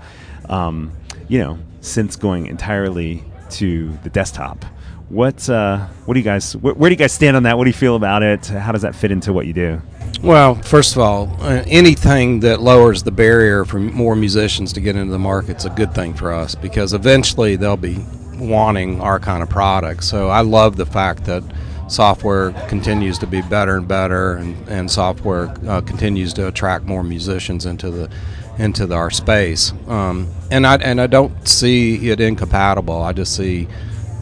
um, 0.49 0.93
you 1.29 1.39
know, 1.39 1.59
synths 1.81 2.19
going 2.19 2.47
entirely 2.47 3.25
to 3.51 3.97
the 4.03 4.11
desktop. 4.11 4.65
What 5.09 5.49
uh, 5.49 5.87
what 6.05 6.15
do 6.15 6.21
you 6.21 6.25
guys 6.25 6.53
wh- 6.53 6.77
where 6.79 6.91
do 6.91 6.91
you 6.91 6.97
guys 6.97 7.13
stand 7.13 7.37
on 7.37 7.45
that? 7.45 7.57
What 7.59 7.65
do 7.65 7.71
you 7.71 7.75
feel 7.75 7.97
about 7.97 8.23
it? 8.23 8.47
How 8.47 8.73
does 8.73 8.83
that 8.83 8.95
fit 8.95 9.11
into 9.11 9.33
what 9.33 9.47
you 9.47 9.53
do? 9.53 9.83
Well, 10.23 10.55
first 10.57 10.97
of 10.97 11.03
all, 11.03 11.35
uh, 11.41 11.63
anything 11.67 12.41
that 12.41 12.61
lowers 12.61 13.03
the 13.03 13.11
barrier 13.11 13.65
for 13.65 13.79
more 13.79 14.15
musicians 14.15 14.73
to 14.75 14.81
get 14.81 14.95
into 14.95 15.13
the 15.13 15.19
market 15.19 15.57
is 15.59 15.65
a 15.65 15.71
good 15.71 15.95
thing 15.95 16.13
for 16.13 16.33
us 16.33 16.55
because 16.55 16.93
eventually 16.93 17.57
they'll 17.57 17.79
be 17.79 17.99
wanting 18.39 19.01
our 19.01 19.19
kind 19.19 19.43
of 19.43 19.49
product. 19.49 20.05
So 20.05 20.29
I 20.29 20.43
love 20.43 20.77
the 20.77 20.87
fact 20.87 21.25
that 21.25 21.43
software 21.89 22.53
continues 22.69 23.19
to 23.19 23.27
be 23.27 23.43
better 23.43 23.77
and 23.77 23.89
better, 23.89 24.37
and, 24.37 24.69
and 24.69 24.91
software 24.91 25.55
uh, 25.67 25.81
continues 25.81 26.33
to 26.35 26.49
attract 26.49 26.85
more 26.85 27.03
musicians 27.03 27.67
into 27.67 27.91
the 27.91 28.11
into 28.59 28.87
the, 28.87 28.95
our 28.95 29.11
space. 29.11 29.73
Um, 29.89 30.29
and 30.51 30.67
I 30.67 30.77
and 30.77 31.01
I 31.01 31.07
don't 31.07 31.49
see 31.49 32.11
it 32.11 32.21
incompatible. 32.21 33.01
I 33.03 33.13
just 33.13 33.35
see 33.35 33.69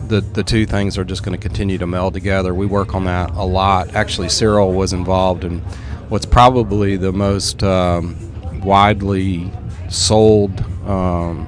the 0.09 0.21
the 0.21 0.43
two 0.43 0.67
things 0.67 0.99
are 0.99 1.05
just 1.05 1.23
going 1.23 1.39
to 1.39 1.43
continue 1.43 1.79
to 1.79 1.87
meld 1.87 2.15
together. 2.15 2.55
We 2.55 2.67
work 2.67 2.95
on 2.95 3.05
that 3.05 3.31
a 3.31 3.45
lot. 3.45 3.95
Actually, 3.95 4.29
Cyril 4.29 4.73
was 4.73 4.93
involved 4.93 5.45
in 5.45 5.61
what's 6.09 6.27
probably 6.27 6.97
the 6.97 7.13
most 7.13 7.63
um, 7.63 8.17
widely 8.63 9.51
sold 9.89 10.61
um, 10.87 11.47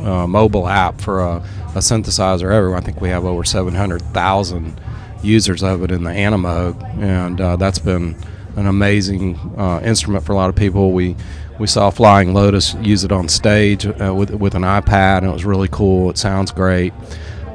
uh, 0.00 0.26
mobile 0.26 0.68
app 0.68 1.00
for 1.00 1.20
a, 1.20 1.36
a, 1.74 1.78
synthesizer 1.78 2.52
ever. 2.52 2.74
I 2.76 2.80
think 2.80 3.00
we 3.00 3.08
have 3.08 3.24
over 3.24 3.44
700,000 3.44 4.80
users 5.22 5.62
of 5.62 5.82
it 5.82 5.90
in 5.90 6.04
the 6.04 6.10
Animoog, 6.10 6.82
and 7.00 7.40
uh, 7.40 7.56
that's 7.56 7.78
been 7.78 8.16
an 8.56 8.66
amazing 8.66 9.36
uh, 9.56 9.80
instrument 9.82 10.24
for 10.24 10.32
a 10.32 10.36
lot 10.36 10.48
of 10.48 10.56
people. 10.56 10.92
We 10.92 11.16
we 11.58 11.66
saw 11.66 11.88
Flying 11.90 12.34
Lotus 12.34 12.74
use 12.82 13.02
it 13.04 13.12
on 13.12 13.28
stage 13.28 13.86
uh, 13.86 14.14
with 14.14 14.30
with 14.30 14.54
an 14.54 14.62
iPad, 14.62 15.18
and 15.18 15.28
it 15.28 15.32
was 15.32 15.44
really 15.44 15.68
cool. 15.68 16.10
It 16.10 16.18
sounds 16.18 16.52
great. 16.52 16.92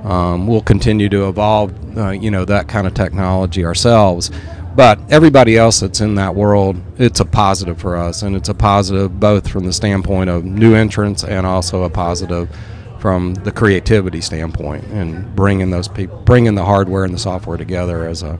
Um, 0.04 0.48
we'll 0.48 0.62
continue 0.62 1.10
to 1.10 1.28
evolve, 1.28 1.98
uh, 1.98 2.10
you 2.10 2.32
know, 2.32 2.46
that 2.46 2.68
kind 2.68 2.88
of 2.88 2.94
technology 2.94 3.66
ourselves. 3.66 4.32
But 4.76 5.00
everybody 5.12 5.58
else 5.58 5.82
that's 5.82 6.00
in 6.00 6.16
that 6.16 6.34
world, 6.34 6.82
it's 6.98 7.20
a 7.20 7.26
positive 7.26 7.80
for 7.80 7.98
us, 7.98 8.22
and 8.22 8.36
it's 8.36 8.50
a 8.50 8.54
positive 8.54 9.20
both 9.20 9.48
from 9.50 9.66
the 9.66 9.74
standpoint 9.74 10.30
of 10.30 10.46
new 10.46 10.76
entrants 10.76 11.24
and 11.24 11.46
also 11.46 11.84
a 11.84 11.90
positive 11.90 12.50
from 13.00 13.34
the 13.34 13.52
creativity 13.52 14.22
standpoint 14.22 14.84
and 14.86 15.36
bringing 15.36 15.72
those 15.72 15.88
people, 15.88 16.18
bringing 16.20 16.56
the 16.56 16.64
hardware 16.64 17.04
and 17.04 17.14
the 17.14 17.20
software 17.20 17.58
together 17.58 18.08
as 18.08 18.24
a 18.24 18.40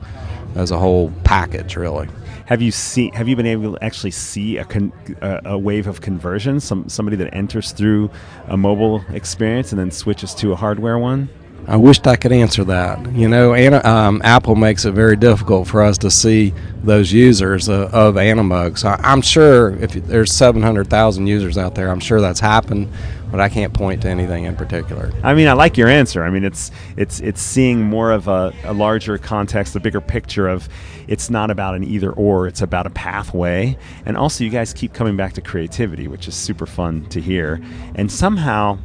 as 0.54 0.70
a 0.70 0.78
whole 0.78 1.10
package, 1.24 1.76
really. 1.76 2.08
Have 2.46 2.62
you 2.62 2.70
seen? 2.70 3.12
Have 3.14 3.28
you 3.28 3.36
been 3.36 3.46
able 3.46 3.76
to 3.76 3.84
actually 3.84 4.10
see 4.10 4.58
a, 4.58 4.64
con, 4.64 4.92
a, 5.20 5.40
a, 5.46 5.58
wave 5.58 5.86
of 5.86 6.00
conversion? 6.00 6.60
Some 6.60 6.88
somebody 6.88 7.16
that 7.18 7.34
enters 7.34 7.72
through 7.72 8.10
a 8.46 8.56
mobile 8.56 9.04
experience 9.10 9.72
and 9.72 9.78
then 9.78 9.90
switches 9.90 10.34
to 10.36 10.52
a 10.52 10.56
hardware 10.56 10.98
one. 10.98 11.28
I 11.66 11.76
wished 11.76 12.06
I 12.06 12.16
could 12.16 12.32
answer 12.32 12.64
that. 12.64 13.12
You 13.12 13.28
know, 13.28 13.54
um, 13.84 14.20
Apple 14.24 14.56
makes 14.56 14.84
it 14.84 14.92
very 14.92 15.16
difficult 15.16 15.68
for 15.68 15.82
us 15.82 15.96
to 15.98 16.10
see 16.10 16.52
those 16.82 17.12
users 17.12 17.68
uh, 17.68 17.88
of 17.92 18.16
Animoog. 18.16 18.78
So 18.78 18.88
I'm 18.98 19.22
sure 19.22 19.76
if 19.76 19.92
there's 19.92 20.32
700,000 20.32 21.26
users 21.26 21.56
out 21.56 21.74
there, 21.74 21.90
I'm 21.90 22.00
sure 22.00 22.20
that's 22.20 22.40
happened, 22.40 22.88
but 23.30 23.40
I 23.40 23.48
can't 23.48 23.72
point 23.72 24.02
to 24.02 24.08
anything 24.08 24.44
in 24.44 24.56
particular. 24.56 25.12
I 25.22 25.34
mean, 25.34 25.46
I 25.46 25.52
like 25.52 25.76
your 25.76 25.88
answer. 25.88 26.24
I 26.24 26.30
mean, 26.30 26.44
it's 26.44 26.72
it's 26.96 27.20
it's 27.20 27.40
seeing 27.40 27.82
more 27.82 28.10
of 28.10 28.26
a, 28.26 28.52
a 28.64 28.72
larger 28.72 29.16
context, 29.16 29.76
a 29.76 29.80
bigger 29.80 30.00
picture 30.00 30.48
of 30.48 30.68
it's 31.06 31.30
not 31.30 31.50
about 31.50 31.74
an 31.74 31.84
either 31.84 32.10
or, 32.12 32.46
it's 32.46 32.62
about 32.62 32.86
a 32.86 32.90
pathway. 32.90 33.76
And 34.04 34.16
also, 34.16 34.44
you 34.44 34.50
guys 34.50 34.72
keep 34.72 34.92
coming 34.92 35.16
back 35.16 35.34
to 35.34 35.40
creativity, 35.40 36.08
which 36.08 36.26
is 36.26 36.34
super 36.34 36.66
fun 36.66 37.06
to 37.06 37.20
hear. 37.20 37.60
And 37.94 38.10
somehow, 38.10 38.78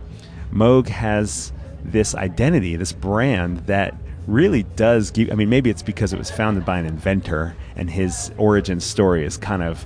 Moog 0.51 0.87
has 0.87 1.51
this 1.83 2.15
identity, 2.15 2.75
this 2.75 2.91
brand 2.91 3.59
that 3.67 3.95
really 4.27 4.63
does 4.63 5.11
give. 5.11 5.31
I 5.31 5.35
mean, 5.35 5.49
maybe 5.49 5.69
it's 5.69 5.83
because 5.83 6.13
it 6.13 6.19
was 6.19 6.29
founded 6.29 6.65
by 6.65 6.79
an 6.79 6.85
inventor 6.85 7.55
and 7.75 7.89
his 7.89 8.31
origin 8.37 8.79
story 8.79 9.25
is 9.25 9.37
kind 9.37 9.63
of, 9.63 9.85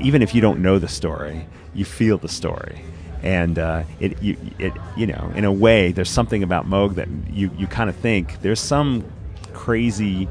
even 0.00 0.22
if 0.22 0.34
you 0.34 0.40
don't 0.40 0.60
know 0.60 0.78
the 0.78 0.88
story, 0.88 1.46
you 1.74 1.84
feel 1.84 2.18
the 2.18 2.28
story. 2.28 2.82
And 3.22 3.58
uh, 3.58 3.84
it, 4.00 4.20
you, 4.20 4.36
it, 4.58 4.72
you 4.96 5.06
know, 5.06 5.32
in 5.36 5.44
a 5.44 5.52
way, 5.52 5.92
there's 5.92 6.10
something 6.10 6.42
about 6.42 6.66
Moog 6.66 6.96
that 6.96 7.08
you, 7.30 7.50
you 7.56 7.68
kind 7.68 7.88
of 7.88 7.94
think 7.94 8.40
there's 8.42 8.60
some 8.60 9.04
crazy 9.52 10.28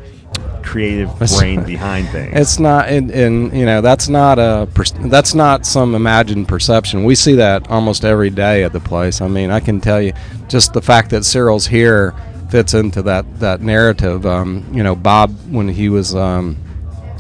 creative 0.64 1.10
brain 1.18 1.64
behind 1.64 2.08
things. 2.10 2.34
It's 2.36 2.60
not, 2.60 2.88
and, 2.88 3.12
and 3.12 3.56
you 3.56 3.66
know, 3.66 3.82
that's 3.82 4.08
not 4.08 4.40
a 4.40 4.68
that's 5.02 5.34
not 5.34 5.66
some 5.66 5.96
imagined 5.96 6.48
perception. 6.48 7.04
We 7.04 7.16
see 7.16 7.36
that 7.36 7.70
almost 7.70 8.06
every 8.06 8.30
day 8.30 8.64
at 8.64 8.74
the 8.74 8.80
place. 8.80 9.22
I 9.22 9.28
mean, 9.28 9.52
I 9.52 9.60
can 9.60 9.82
tell 9.82 10.02
you, 10.02 10.14
just 10.48 10.74
the 10.74 10.82
fact 10.82 11.10
that 11.12 11.26
Cyril's 11.26 11.68
here 11.68 12.14
fits 12.50 12.74
into 12.74 13.02
that 13.04 13.40
that 13.40 13.62
narrative. 13.62 14.26
Um, 14.26 14.66
you 14.72 14.84
know, 14.84 14.96
Bob 14.96 15.32
when 15.50 15.68
he 15.68 15.90
was 15.90 16.16
um, 16.16 16.58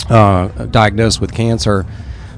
uh, 0.10 0.48
diagnosed 0.67 1.22
with 1.22 1.34
cancer 1.34 1.86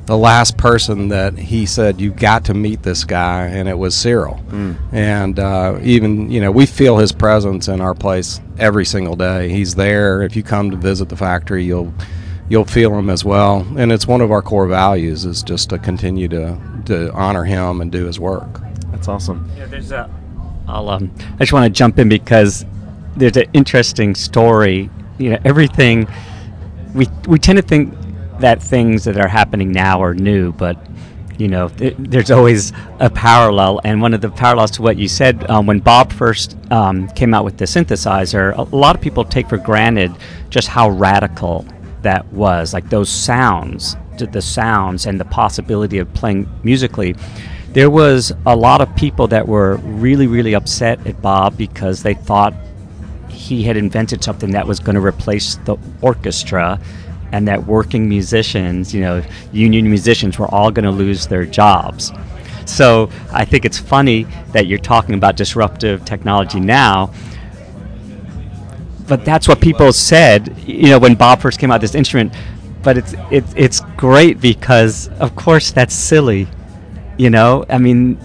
the 0.05 0.17
last 0.17 0.57
person 0.57 1.07
that 1.09 1.37
he 1.37 1.65
said 1.65 2.01
you 2.01 2.11
got 2.11 2.45
to 2.45 2.53
meet 2.53 2.83
this 2.83 3.03
guy, 3.03 3.47
and 3.47 3.69
it 3.69 3.77
was 3.77 3.95
Cyril. 3.95 4.35
Mm. 4.49 4.77
And 4.91 5.39
uh, 5.39 5.79
even 5.81 6.29
you 6.29 6.41
know 6.41 6.51
we 6.51 6.65
feel 6.65 6.97
his 6.97 7.11
presence 7.11 7.67
in 7.67 7.79
our 7.79 7.93
place 7.93 8.41
every 8.57 8.85
single 8.85 9.15
day. 9.15 9.49
He's 9.49 9.75
there. 9.75 10.21
If 10.23 10.35
you 10.35 10.43
come 10.43 10.71
to 10.71 10.77
visit 10.77 11.09
the 11.09 11.15
factory, 11.15 11.63
you'll 11.63 11.93
you'll 12.49 12.65
feel 12.65 12.97
him 12.97 13.09
as 13.09 13.23
well. 13.23 13.65
And 13.77 13.91
it's 13.91 14.05
one 14.05 14.21
of 14.21 14.31
our 14.31 14.41
core 14.41 14.67
values 14.67 15.25
is 15.25 15.41
just 15.41 15.69
to 15.69 15.79
continue 15.79 16.27
to 16.29 16.59
to 16.85 17.11
honor 17.13 17.45
him 17.45 17.79
and 17.81 17.91
do 17.91 18.05
his 18.05 18.19
work. 18.19 18.61
That's 18.91 19.07
awesome. 19.07 19.49
Yeah, 19.57 19.65
there's 19.65 19.91
a. 19.91 20.09
I'll 20.67 20.89
um, 20.89 21.13
I 21.35 21.39
just 21.39 21.53
want 21.53 21.65
to 21.65 21.69
jump 21.69 21.99
in 21.99 22.09
because 22.09 22.65
there's 23.15 23.37
an 23.37 23.49
interesting 23.53 24.15
story. 24.15 24.89
You 25.17 25.31
know, 25.31 25.39
everything 25.45 26.07
we 26.93 27.07
we 27.27 27.39
tend 27.39 27.57
to 27.57 27.61
think 27.61 27.93
that 28.43 28.61
things 28.61 29.05
that 29.05 29.17
are 29.17 29.27
happening 29.29 29.71
now 29.71 30.03
are 30.03 30.13
new, 30.13 30.51
but 30.51 30.77
you 31.37 31.47
know, 31.47 31.69
th- 31.69 31.95
there's 31.97 32.29
always 32.29 32.73
a 32.99 33.09
parallel. 33.09 33.79
And 33.85 34.01
one 34.01 34.13
of 34.13 34.19
the 34.19 34.29
parallels 34.29 34.71
to 34.71 34.81
what 34.81 34.97
you 34.97 35.07
said, 35.07 35.49
um, 35.49 35.65
when 35.65 35.79
Bob 35.79 36.11
first 36.11 36.57
um, 36.69 37.07
came 37.09 37.33
out 37.33 37.45
with 37.45 37.57
the 37.57 37.63
synthesizer, 37.63 38.55
a 38.57 38.75
lot 38.75 38.97
of 38.97 39.01
people 39.01 39.23
take 39.23 39.47
for 39.47 39.57
granted 39.57 40.11
just 40.49 40.67
how 40.67 40.89
radical 40.89 41.65
that 42.01 42.25
was. 42.33 42.73
Like 42.73 42.89
those 42.89 43.09
sounds, 43.09 43.95
the 44.17 44.41
sounds, 44.41 45.05
and 45.05 45.17
the 45.17 45.25
possibility 45.25 45.99
of 45.99 46.13
playing 46.13 46.49
musically. 46.63 47.15
There 47.69 47.89
was 47.89 48.33
a 48.45 48.55
lot 48.55 48.81
of 48.81 48.93
people 48.97 49.27
that 49.29 49.47
were 49.47 49.77
really, 49.77 50.27
really 50.27 50.53
upset 50.53 51.07
at 51.07 51.21
Bob 51.21 51.57
because 51.57 52.03
they 52.03 52.13
thought 52.13 52.53
he 53.29 53.63
had 53.63 53.77
invented 53.77 54.21
something 54.21 54.51
that 54.51 54.67
was 54.67 54.81
going 54.81 54.95
to 54.95 55.01
replace 55.01 55.55
the 55.63 55.77
orchestra 56.01 56.79
and 57.33 57.47
that 57.47 57.65
working 57.65 58.07
musicians, 58.07 58.93
you 58.93 59.01
know, 59.01 59.23
union 59.51 59.89
musicians 59.89 60.37
were 60.37 60.47
all 60.53 60.69
going 60.69 60.85
to 60.85 60.91
lose 60.91 61.25
their 61.25 61.45
jobs. 61.45 62.11
So 62.65 63.09
I 63.31 63.43
think 63.43 63.65
it's 63.65 63.79
funny 63.79 64.27
that 64.51 64.67
you're 64.67 64.77
talking 64.77 65.15
about 65.15 65.35
disruptive 65.35 66.05
technology 66.05 66.59
now. 66.59 67.11
But 69.07 69.25
that's 69.25 69.47
what 69.47 69.61
people 69.61 69.91
said, 69.91 70.55
you 70.59 70.89
know, 70.89 70.99
when 70.99 71.15
Bob 71.15 71.41
first 71.41 71.59
came 71.59 71.71
out 71.71 71.81
this 71.81 71.95
instrument. 71.95 72.33
But 72.83 72.97
it's 72.97 73.15
it's 73.31 73.53
it's 73.55 73.79
great 73.97 74.39
because 74.39 75.07
of 75.19 75.35
course 75.35 75.71
that's 75.71 75.95
silly, 75.95 76.47
you 77.17 77.31
know. 77.31 77.65
I 77.67 77.79
mean, 77.79 78.17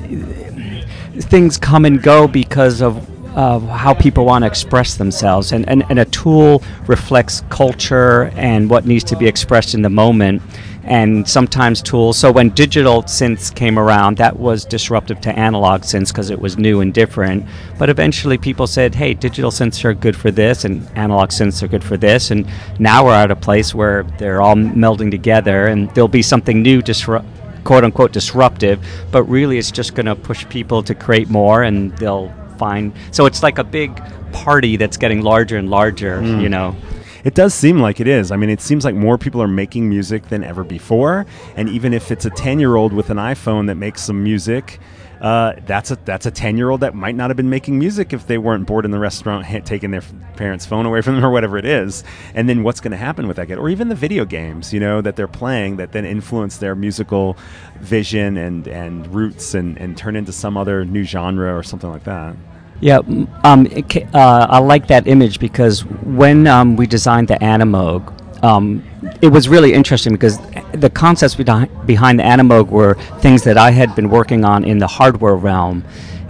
things 1.13 1.57
come 1.57 1.87
and 1.87 2.03
go 2.03 2.29
because 2.29 2.83
of 2.83 3.09
of 3.35 3.63
how 3.69 3.95
people 3.95 4.25
want 4.25 4.43
to 4.43 4.47
express 4.47 4.97
themselves. 4.97 5.53
And, 5.53 5.69
and, 5.69 5.85
and 5.91 5.99
a 5.99 6.05
tool 6.07 6.63
reflects 6.87 7.43
culture 7.51 8.33
and 8.37 8.69
what 8.69 8.87
needs 8.87 9.05
to 9.05 9.17
be 9.17 9.27
expressed 9.27 9.75
in 9.75 9.83
the 9.83 9.91
moment. 9.91 10.43
And 10.85 11.29
sometimes 11.29 11.83
tools. 11.83 12.17
So 12.17 12.33
when 12.33 12.49
digital 12.49 13.03
synths 13.03 13.55
came 13.55 13.79
around, 13.79 14.17
that 14.17 14.39
was 14.39 14.65
disruptive 14.65 15.21
to 15.21 15.39
analog 15.39 15.83
synths 15.83 16.09
because 16.09 16.31
it 16.31 16.41
was 16.41 16.57
new 16.57 16.81
and 16.81 16.95
different. 16.95 17.45
But 17.79 17.91
eventually, 17.91 18.39
people 18.39 18.67
said, 18.67 18.95
"Hey, 18.95 19.13
digital 19.13 19.51
synths 19.51 19.85
are 19.85 19.93
good 19.93 20.17
for 20.17 20.31
this, 20.31 20.65
and 20.65 20.89
analog 20.95 21.29
synths 21.29 21.63
are 21.63 21.69
good 21.69 21.85
for 21.85 21.99
this." 21.99 22.31
And 22.31 22.47
now 22.79 23.05
we're 23.05 23.13
at 23.13 23.31
a 23.31 23.37
place 23.37 23.75
where 23.75 24.07
they're 24.17 24.41
all 24.41 24.55
melding 24.55 25.11
together, 25.11 25.67
and 25.67 25.91
there'll 25.91 26.09
be 26.09 26.23
something 26.23 26.63
new, 26.63 26.81
disrupt, 26.81 27.27
quote 27.65 27.85
unquote, 27.85 28.13
disruptive. 28.13 28.81
But 29.13 29.25
really, 29.25 29.59
it's 29.59 29.71
just 29.71 29.95
going 29.95 30.07
to 30.07 30.15
push 30.15 30.49
people 30.49 30.83
to 30.85 30.95
create 30.95 31.29
more, 31.29 31.65
and 31.65 31.95
they'll 31.99 32.33
find. 32.59 32.93
So 33.11 33.27
it's 33.27 33.43
like 33.43 33.59
a 33.59 33.65
big 33.65 33.97
party 34.33 34.77
that's 34.77 34.97
getting 34.97 35.23
larger 35.23 35.57
and 35.57 35.71
larger. 35.71 36.21
Mm. 36.21 36.43
You 36.43 36.49
know. 36.49 36.77
It 37.25 37.35
does 37.35 37.53
seem 37.53 37.81
like 37.81 38.01
it 38.01 38.07
is. 38.07 38.31
I 38.31 38.37
mean, 38.37 38.49
it 38.49 38.61
seems 38.61 38.85
like 38.85 38.95
more 38.95 39.19
people 39.19 39.43
are 39.43 39.49
making 39.49 39.89
music 39.89 40.29
than 40.29 40.45
ever 40.45 40.65
before. 40.65 41.27
And 41.57 41.69
even 41.69 41.93
if 41.93 42.11
it's 42.11 42.25
a 42.25 42.31
10 42.31 42.61
year 42.61 42.77
old 42.77 42.93
with 42.93 43.11
an 43.11 43.17
iPhone 43.17 43.67
that 43.67 43.75
makes 43.75 44.03
some 44.03 44.23
music, 44.23 44.79
uh, 45.21 45.55
that's 45.67 45.91
a 45.91 45.99
that's 46.05 46.27
a 46.27 46.31
10 46.31 46.57
year 46.57 46.71
old 46.71 46.81
that 46.81 46.95
might 46.95 47.15
not 47.15 47.31
have 47.31 47.37
been 47.37 47.51
making 47.51 47.79
music 47.79 48.13
if 48.13 48.27
they 48.27 48.39
weren't 48.39 48.67
bored 48.67 48.85
in 48.85 48.91
the 48.91 48.99
restaurant 48.99 49.47
taking 49.67 49.91
their 49.91 50.03
parents 50.37 50.65
phone 50.65 50.87
away 50.87 51.01
from 51.01 51.17
them 51.17 51.25
or 51.25 51.31
whatever 51.31 51.59
it 51.59 51.65
is. 51.65 52.05
And 52.35 52.49
then 52.49 52.63
what's 52.63 52.81
going 52.81 52.93
to 52.93 52.97
happen 52.99 53.27
with 53.27 53.37
that 53.37 53.49
kid? 53.49 53.59
Or 53.59 53.69
even 53.69 53.89
the 53.89 53.95
video 53.95 54.25
games 54.25 54.73
you 54.73 54.81
know 54.81 55.01
that 55.01 55.17
they're 55.17 55.27
playing 55.27 55.77
that 55.79 55.93
then 55.93 56.05
influence 56.05 56.59
their 56.59 56.75
musical 56.75 57.37
vision 57.81 58.37
and 58.37 58.69
and 58.69 59.13
roots 59.15 59.55
and 59.55 59.77
and 59.79 59.97
turn 59.97 60.17
into 60.17 60.33
some 60.33 60.57
other 60.57 60.85
new 60.85 61.05
genre 61.05 61.57
or 61.57 61.63
something 61.63 61.91
like 61.91 62.05
that. 62.05 62.37
Yeah, 62.81 62.99
um, 63.43 63.67
it, 63.67 64.15
uh, 64.15 64.47
I 64.49 64.59
like 64.61 64.87
that 64.87 65.09
image 65.09 65.41
because 65.41 65.85
when 65.85 66.47
um, 66.47 66.77
we 66.77 66.87
designed 66.87 67.27
the 67.27 67.35
Animoog, 67.35 68.15
um, 68.45 68.85
it 69.21 69.29
was 69.29 69.49
really 69.49 69.73
interesting 69.73 70.13
because 70.13 70.39
the 70.73 70.91
concepts 70.91 71.35
behind, 71.35 71.71
the 71.87 72.23
Animoog 72.23 72.69
were 72.69 72.95
things 73.21 73.43
that 73.45 73.57
I 73.57 73.71
had 73.71 73.95
been 73.95 74.11
working 74.11 74.45
on 74.45 74.65
in 74.65 74.79
the 74.79 74.87
hardware 74.87 75.37
realm, 75.37 75.85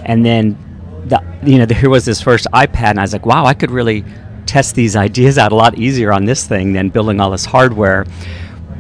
and 0.05 0.25
then 0.25 0.57
the, 1.07 1.23
you 1.43 1.59
know 1.59 1.67
there 1.67 1.91
was 1.91 2.05
this 2.05 2.21
first 2.21 2.47
iPad, 2.53 2.91
and 2.91 3.01
I 3.01 3.03
was 3.03 3.13
like, 3.13 3.27
wow, 3.27 3.45
I 3.45 3.55
could 3.55 3.71
really 3.71 4.05
test 4.47 4.75
these 4.75 4.97
ideas 4.97 5.37
out 5.39 5.53
a 5.53 5.55
lot 5.55 5.77
easier 5.77 6.13
on 6.13 6.25
this 6.25 6.47
thing 6.47 6.73
than 6.73 6.89
building 6.89 7.21
all 7.21 7.31
this 7.31 7.45
hardware. 7.45 8.07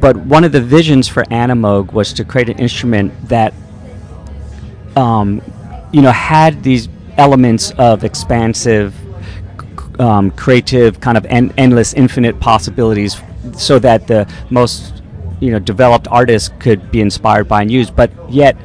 But 0.01 0.16
one 0.16 0.44
of 0.44 0.53
the 0.53 0.61
visions 0.61 1.09
for 1.09 1.25
Animoog 1.25 1.92
was 1.92 2.12
to 2.14 2.25
create 2.25 2.49
an 2.49 2.59
instrument 2.59 3.12
that, 3.29 3.53
um, 4.97 5.42
you 5.92 6.03
know, 6.03 6.12
had 6.12 6.62
these 6.62 6.88
elements 7.16 7.73
of 7.73 8.05
expansive, 8.05 8.94
um, 10.01 10.31
creative, 10.31 11.01
kind 11.01 11.18
of 11.18 11.27
en- 11.27 11.53
endless, 11.59 11.94
infinite 11.94 12.38
possibilities, 12.38 13.21
so 13.55 13.79
that 13.81 14.07
the 14.07 14.33
most 14.51 14.98
you 15.40 15.51
know 15.51 15.59
developed 15.59 16.09
artists 16.09 16.51
could 16.59 16.90
be 16.90 17.01
inspired 17.01 17.48
by 17.48 17.62
and 17.62 17.70
use, 17.70 17.90
but 17.90 18.11
yet 18.31 18.57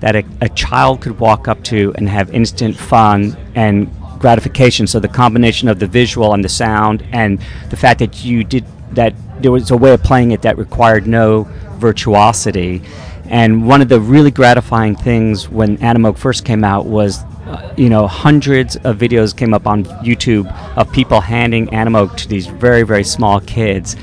that 0.00 0.16
a, 0.16 0.24
a 0.40 0.48
child 0.50 1.00
could 1.00 1.18
walk 1.18 1.48
up 1.48 1.62
to 1.64 1.92
and 1.96 2.08
have 2.08 2.32
instant 2.34 2.76
fun 2.76 3.36
and 3.54 3.90
gratification. 4.18 4.86
So 4.86 5.00
the 5.00 5.08
combination 5.08 5.68
of 5.68 5.78
the 5.78 5.86
visual 5.86 6.34
and 6.34 6.44
the 6.44 6.48
sound, 6.48 7.02
and 7.12 7.40
the 7.70 7.76
fact 7.76 8.00
that 8.00 8.24
you 8.24 8.44
did 8.44 8.64
that, 8.92 9.14
there 9.40 9.52
was 9.52 9.70
a 9.70 9.76
way 9.76 9.92
of 9.92 10.02
playing 10.02 10.32
it 10.32 10.42
that 10.42 10.58
required 10.58 11.06
no 11.06 11.44
virtuosity. 11.78 12.82
And 13.28 13.66
one 13.66 13.82
of 13.82 13.88
the 13.88 14.00
really 14.00 14.30
gratifying 14.30 14.94
things 14.94 15.48
when 15.48 15.78
Animoog 15.78 16.16
first 16.16 16.44
came 16.44 16.62
out 16.62 16.86
was 16.86 17.24
uh, 17.46 17.72
you 17.76 17.88
know, 17.88 18.08
hundreds 18.08 18.74
of 18.78 18.98
videos 18.98 19.36
came 19.36 19.54
up 19.54 19.68
on 19.68 19.84
YouTube 20.02 20.52
of 20.76 20.90
people 20.90 21.20
handing 21.20 21.68
Animoog 21.68 22.16
to 22.16 22.28
these 22.28 22.48
very, 22.48 22.82
very 22.82 23.04
small 23.04 23.38
kids, 23.40 23.94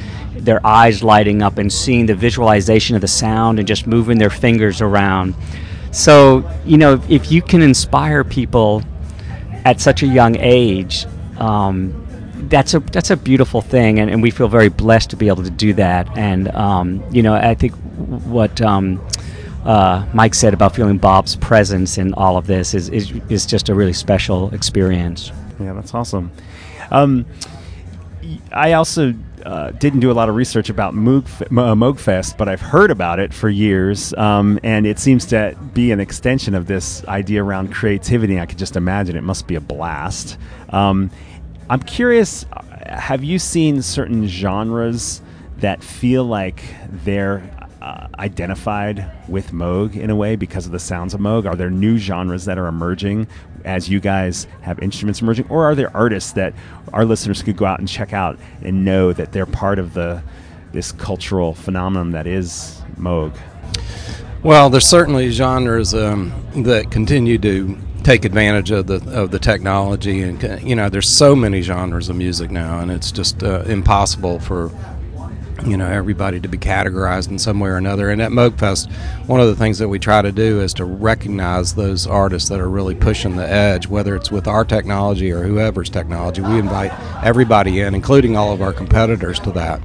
their 0.43 0.65
eyes 0.65 1.03
lighting 1.03 1.41
up 1.41 1.57
and 1.57 1.71
seeing 1.71 2.05
the 2.05 2.15
visualization 2.15 2.95
of 2.95 3.01
the 3.01 3.07
sound 3.07 3.59
and 3.59 3.67
just 3.67 3.87
moving 3.87 4.17
their 4.17 4.29
fingers 4.29 4.81
around. 4.81 5.35
So, 5.91 6.49
you 6.65 6.77
know, 6.77 7.01
if 7.07 7.31
you 7.31 7.41
can 7.41 7.61
inspire 7.61 8.23
people 8.23 8.83
at 9.65 9.79
such 9.79 10.03
a 10.03 10.07
young 10.07 10.35
age, 10.37 11.05
um, 11.37 11.99
that's 12.49 12.73
a 12.73 12.79
that's 12.79 13.09
a 13.09 13.15
beautiful 13.17 13.61
thing, 13.61 13.99
and, 13.99 14.11
and 14.11 14.21
we 14.21 14.29
feel 14.29 14.47
very 14.49 14.69
blessed 14.69 15.11
to 15.11 15.15
be 15.15 15.27
able 15.27 15.43
to 15.43 15.49
do 15.49 15.73
that. 15.73 16.17
And 16.17 16.49
um, 16.49 17.03
you 17.11 17.23
know, 17.23 17.33
I 17.33 17.55
think 17.55 17.73
what 17.73 18.61
um, 18.61 19.01
uh, 19.65 20.05
Mike 20.13 20.35
said 20.35 20.53
about 20.53 20.75
feeling 20.75 20.97
Bob's 20.97 21.35
presence 21.35 21.97
in 21.97 22.13
all 22.15 22.37
of 22.37 22.47
this 22.47 22.73
is, 22.73 22.89
is, 22.89 23.11
is 23.29 23.45
just 23.45 23.69
a 23.69 23.75
really 23.75 23.93
special 23.93 24.53
experience. 24.53 25.31
Yeah, 25.59 25.73
that's 25.73 25.93
awesome. 25.93 26.31
Um, 26.91 27.25
I 28.51 28.73
also 28.73 29.13
uh, 29.45 29.71
didn't 29.71 29.99
do 29.99 30.11
a 30.11 30.13
lot 30.13 30.29
of 30.29 30.35
research 30.35 30.69
about 30.69 30.93
Moog, 30.93 31.25
uh, 31.41 31.75
Moogfest, 31.75 32.37
but 32.37 32.47
I've 32.47 32.61
heard 32.61 32.91
about 32.91 33.19
it 33.19 33.33
for 33.33 33.49
years, 33.49 34.13
um, 34.15 34.59
and 34.63 34.87
it 34.87 34.99
seems 34.99 35.25
to 35.27 35.57
be 35.73 35.91
an 35.91 35.99
extension 35.99 36.55
of 36.55 36.67
this 36.67 37.05
idea 37.05 37.43
around 37.43 37.73
creativity. 37.73 38.39
I 38.39 38.45
could 38.45 38.57
just 38.57 38.75
imagine 38.75 39.15
it 39.15 39.23
must 39.23 39.47
be 39.47 39.55
a 39.55 39.61
blast. 39.61 40.37
Um, 40.69 41.11
I'm 41.69 41.81
curious, 41.81 42.45
uh, 42.53 42.61
have 42.99 43.23
you 43.23 43.39
seen 43.39 43.81
certain 43.81 44.27
genres 44.27 45.21
that 45.57 45.83
feel 45.83 46.25
like 46.25 46.63
they're 47.05 47.49
uh, 47.83 48.07
identified 48.17 49.11
with 49.27 49.51
Moog 49.51 49.97
in 49.97 50.09
a 50.09 50.15
way 50.15 50.37
because 50.37 50.65
of 50.65 50.71
the 50.71 50.79
sounds 50.79 51.13
of 51.13 51.19
Moog? 51.19 51.45
Are 51.45 51.55
there 51.55 51.69
new 51.69 51.97
genres 51.97 52.45
that 52.45 52.57
are 52.57 52.67
emerging 52.67 53.27
as 53.65 53.89
you 53.89 53.99
guys 53.99 54.47
have 54.61 54.79
instruments 54.79 55.21
emerging, 55.21 55.47
or 55.49 55.65
are 55.65 55.75
there 55.75 55.95
artists 55.95 56.31
that 56.33 56.53
our 56.93 57.03
listeners 57.03 57.43
could 57.43 57.57
go 57.57 57.65
out 57.65 57.79
and 57.79 57.87
check 57.87 58.13
out 58.13 58.39
and 58.61 58.85
know 58.85 59.11
that 59.11 59.33
they're 59.33 59.45
part 59.45 59.79
of 59.79 59.93
the 59.93 60.23
this 60.71 60.91
cultural 60.93 61.53
phenomenon 61.53 62.11
that 62.11 62.25
is 62.25 62.81
Moog? 62.97 63.37
Well, 64.43 64.69
there's 64.69 64.87
certainly 64.87 65.29
genres 65.31 65.93
um, 65.93 66.33
that 66.55 66.89
continue 66.89 67.37
to 67.39 67.77
take 68.03 68.23
advantage 68.23 68.71
of 68.71 68.87
the 68.87 69.01
of 69.11 69.31
the 69.31 69.39
technology, 69.39 70.21
and 70.21 70.61
you 70.63 70.75
know, 70.75 70.87
there's 70.87 71.09
so 71.09 71.35
many 71.35 71.61
genres 71.61 72.07
of 72.07 72.15
music 72.15 72.49
now, 72.49 72.79
and 72.79 72.91
it's 72.91 73.11
just 73.11 73.43
uh, 73.43 73.63
impossible 73.63 74.39
for 74.39 74.71
you 75.65 75.77
know 75.77 75.87
everybody 75.87 76.39
to 76.39 76.47
be 76.47 76.57
categorized 76.57 77.29
in 77.29 77.39
some 77.39 77.59
way 77.59 77.69
or 77.69 77.77
another. 77.77 78.09
And 78.09 78.21
at 78.21 78.31
Moogfest, 78.31 78.91
one 79.27 79.39
of 79.39 79.47
the 79.47 79.55
things 79.55 79.79
that 79.79 79.87
we 79.89 79.99
try 79.99 80.21
to 80.21 80.31
do 80.31 80.61
is 80.61 80.73
to 80.75 80.85
recognize 80.85 81.75
those 81.75 82.07
artists 82.07 82.49
that 82.49 82.59
are 82.59 82.69
really 82.69 82.95
pushing 82.95 83.35
the 83.35 83.49
edge, 83.49 83.87
whether 83.87 84.15
it's 84.15 84.31
with 84.31 84.47
our 84.47 84.65
technology 84.65 85.31
or 85.31 85.43
whoever's 85.43 85.89
technology. 85.89 86.41
We 86.41 86.59
invite 86.59 86.91
everybody 87.23 87.81
in, 87.81 87.95
including 87.95 88.35
all 88.35 88.53
of 88.53 88.61
our 88.61 88.73
competitors, 88.73 89.39
to 89.39 89.51
that. 89.51 89.81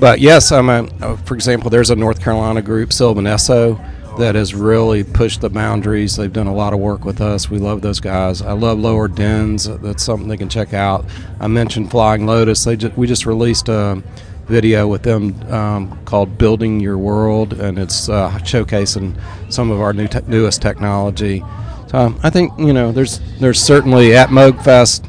But 0.00 0.20
yes, 0.20 0.52
I'm 0.52 0.68
a, 0.68 0.88
uh, 1.00 1.16
for 1.16 1.34
example, 1.34 1.70
there's 1.70 1.90
a 1.90 1.96
North 1.96 2.22
Carolina 2.22 2.62
group, 2.62 2.92
Sylvan 2.92 3.24
Esso 3.24 3.78
that 4.18 4.34
has 4.34 4.54
really 4.54 5.04
pushed 5.04 5.40
the 5.40 5.50
boundaries. 5.50 6.16
They've 6.16 6.32
done 6.32 6.46
a 6.46 6.54
lot 6.54 6.72
of 6.72 6.80
work 6.80 7.04
with 7.04 7.20
us. 7.20 7.50
We 7.50 7.58
love 7.58 7.82
those 7.82 8.00
guys. 8.00 8.42
I 8.42 8.52
love 8.52 8.78
Lower 8.78 9.08
Dens. 9.08 9.64
That's 9.64 10.02
something 10.02 10.28
they 10.28 10.36
can 10.36 10.48
check 10.48 10.74
out. 10.74 11.04
I 11.40 11.46
mentioned 11.46 11.90
Flying 11.90 12.26
Lotus. 12.26 12.64
They 12.64 12.76
just, 12.76 12.96
we 12.96 13.06
just 13.06 13.26
released 13.26 13.68
a 13.68 14.02
video 14.48 14.86
with 14.88 15.02
them 15.02 15.40
um, 15.52 15.98
called 16.04 16.38
"Building 16.38 16.80
Your 16.80 16.98
World," 16.98 17.52
and 17.54 17.78
it's 17.78 18.08
uh, 18.08 18.30
showcasing 18.42 19.18
some 19.50 19.70
of 19.70 19.80
our 19.80 19.92
new 19.92 20.08
te- 20.08 20.20
newest 20.26 20.62
technology. 20.62 21.44
So 21.88 21.98
um, 21.98 22.20
I 22.22 22.30
think 22.30 22.52
you 22.58 22.72
know 22.72 22.92
there's 22.92 23.20
there's 23.38 23.60
certainly 23.60 24.14
at 24.14 24.28
Moogfest 24.28 25.06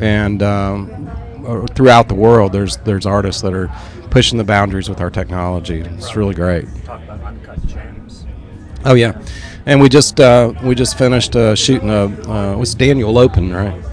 and 0.00 0.42
um, 0.42 1.10
throughout 1.74 2.08
the 2.08 2.14
world 2.14 2.52
there's 2.52 2.76
there's 2.78 3.06
artists 3.06 3.42
that 3.42 3.54
are 3.54 3.70
pushing 4.10 4.38
the 4.38 4.44
boundaries 4.44 4.88
with 4.88 5.00
our 5.00 5.10
technology. 5.10 5.80
It's 5.80 6.16
really 6.16 6.34
great. 6.34 6.66
Oh 8.84 8.94
yeah, 8.94 9.20
and 9.66 9.80
we 9.80 9.88
just 9.88 10.20
uh, 10.20 10.52
we 10.62 10.74
just 10.74 10.96
finished 10.98 11.36
uh, 11.36 11.54
shooting 11.54 11.90
a 11.90 12.04
uh, 12.28 12.52
it 12.54 12.58
was 12.58 12.74
Daniel 12.74 13.12
Lopatin, 13.12 13.54
right? 13.54 13.85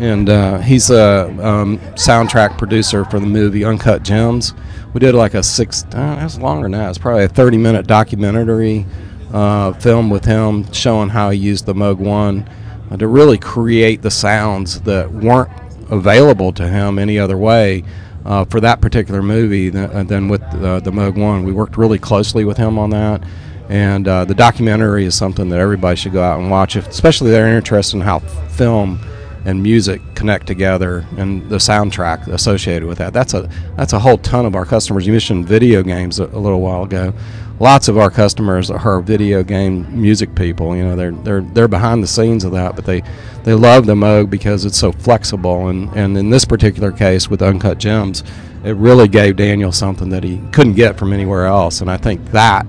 And 0.00 0.30
uh, 0.30 0.60
he's 0.60 0.88
a 0.88 1.26
um, 1.46 1.78
soundtrack 1.90 2.56
producer 2.56 3.04
for 3.04 3.20
the 3.20 3.26
movie 3.26 3.66
Uncut 3.66 4.02
Gems. 4.02 4.54
We 4.94 5.00
did 5.00 5.14
like 5.14 5.34
a 5.34 5.42
six, 5.42 5.84
uh, 5.84 6.16
that's 6.16 6.38
longer 6.38 6.64
than 6.64 6.72
that. 6.72 6.88
It's 6.88 6.98
probably 6.98 7.24
a 7.24 7.28
30 7.28 7.58
minute 7.58 7.86
documentary 7.86 8.86
uh, 9.30 9.74
film 9.74 10.08
with 10.08 10.24
him 10.24 10.72
showing 10.72 11.10
how 11.10 11.28
he 11.28 11.38
used 11.38 11.66
the 11.66 11.74
Moog 11.74 11.98
One 11.98 12.48
uh, 12.90 12.96
to 12.96 13.06
really 13.08 13.36
create 13.36 14.00
the 14.00 14.10
sounds 14.10 14.80
that 14.80 15.12
weren't 15.12 15.50
available 15.90 16.52
to 16.54 16.66
him 16.66 16.98
any 16.98 17.18
other 17.18 17.36
way. 17.36 17.84
Uh, 18.24 18.46
for 18.46 18.58
that 18.60 18.80
particular 18.80 19.22
movie 19.22 19.70
th- 19.70 19.90
uh, 19.90 20.02
than 20.02 20.28
with 20.28 20.42
uh, 20.42 20.80
the 20.80 20.90
Moog 20.90 21.18
One, 21.18 21.44
we 21.44 21.52
worked 21.52 21.76
really 21.76 21.98
closely 21.98 22.46
with 22.46 22.56
him 22.56 22.78
on 22.78 22.88
that, 22.90 23.22
and 23.68 24.08
uh, 24.08 24.24
the 24.24 24.34
documentary 24.34 25.04
is 25.04 25.14
something 25.14 25.50
that 25.50 25.58
everybody 25.58 25.96
should 25.96 26.12
go 26.12 26.22
out 26.22 26.38
and 26.40 26.50
watch, 26.50 26.76
if, 26.76 26.88
especially 26.88 27.30
they're 27.30 27.54
interested 27.56 27.96
in 27.96 28.02
how 28.02 28.18
film 28.18 28.98
and 29.44 29.62
music 29.62 30.00
connect 30.14 30.46
together 30.46 31.06
and 31.16 31.48
the 31.48 31.56
soundtrack 31.56 32.26
associated 32.28 32.86
with 32.86 32.98
that. 32.98 33.12
That's 33.12 33.34
a 33.34 33.48
that's 33.76 33.92
a 33.92 33.98
whole 33.98 34.18
ton 34.18 34.46
of 34.46 34.54
our 34.54 34.64
customers. 34.64 35.06
You 35.06 35.12
mentioned 35.12 35.46
video 35.46 35.82
games 35.82 36.20
a, 36.20 36.26
a 36.26 36.38
little 36.38 36.60
while 36.60 36.84
ago. 36.84 37.14
Lots 37.58 37.88
of 37.88 37.98
our 37.98 38.10
customers 38.10 38.70
are 38.70 39.00
video 39.00 39.42
game 39.42 40.00
music 40.00 40.34
people. 40.34 40.74
You 40.76 40.84
know, 40.84 40.96
they're 40.96 41.12
they're 41.12 41.42
they're 41.42 41.68
behind 41.68 42.02
the 42.02 42.06
scenes 42.06 42.44
of 42.44 42.52
that, 42.52 42.76
but 42.76 42.84
they 42.84 43.02
they 43.44 43.54
love 43.54 43.86
the 43.86 43.94
Moog 43.94 44.30
because 44.30 44.64
it's 44.64 44.78
so 44.78 44.92
flexible. 44.92 45.68
And 45.68 45.90
and 45.94 46.16
in 46.16 46.30
this 46.30 46.44
particular 46.44 46.92
case 46.92 47.28
with 47.28 47.42
Uncut 47.42 47.78
Gems, 47.78 48.24
it 48.64 48.76
really 48.76 49.08
gave 49.08 49.36
Daniel 49.36 49.72
something 49.72 50.10
that 50.10 50.24
he 50.24 50.38
couldn't 50.52 50.74
get 50.74 50.98
from 50.98 51.12
anywhere 51.12 51.46
else. 51.46 51.80
And 51.80 51.90
I 51.90 51.96
think 51.96 52.24
that 52.32 52.66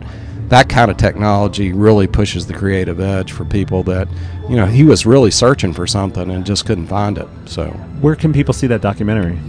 that 0.51 0.69
kind 0.69 0.91
of 0.91 0.97
technology 0.97 1.71
really 1.73 2.05
pushes 2.07 2.45
the 2.45 2.53
creative 2.53 2.99
edge 2.99 3.31
for 3.31 3.43
people 3.45 3.83
that 3.83 4.07
you 4.49 4.55
know 4.55 4.65
he 4.67 4.83
was 4.83 5.05
really 5.05 5.31
searching 5.31 5.73
for 5.73 5.87
something 5.87 6.29
and 6.29 6.45
just 6.45 6.65
couldn't 6.65 6.87
find 6.87 7.17
it 7.17 7.27
so 7.45 7.67
Where 8.01 8.15
can 8.15 8.31
people 8.33 8.53
see 8.53 8.67
that 8.67 8.81
documentary? 8.81 9.39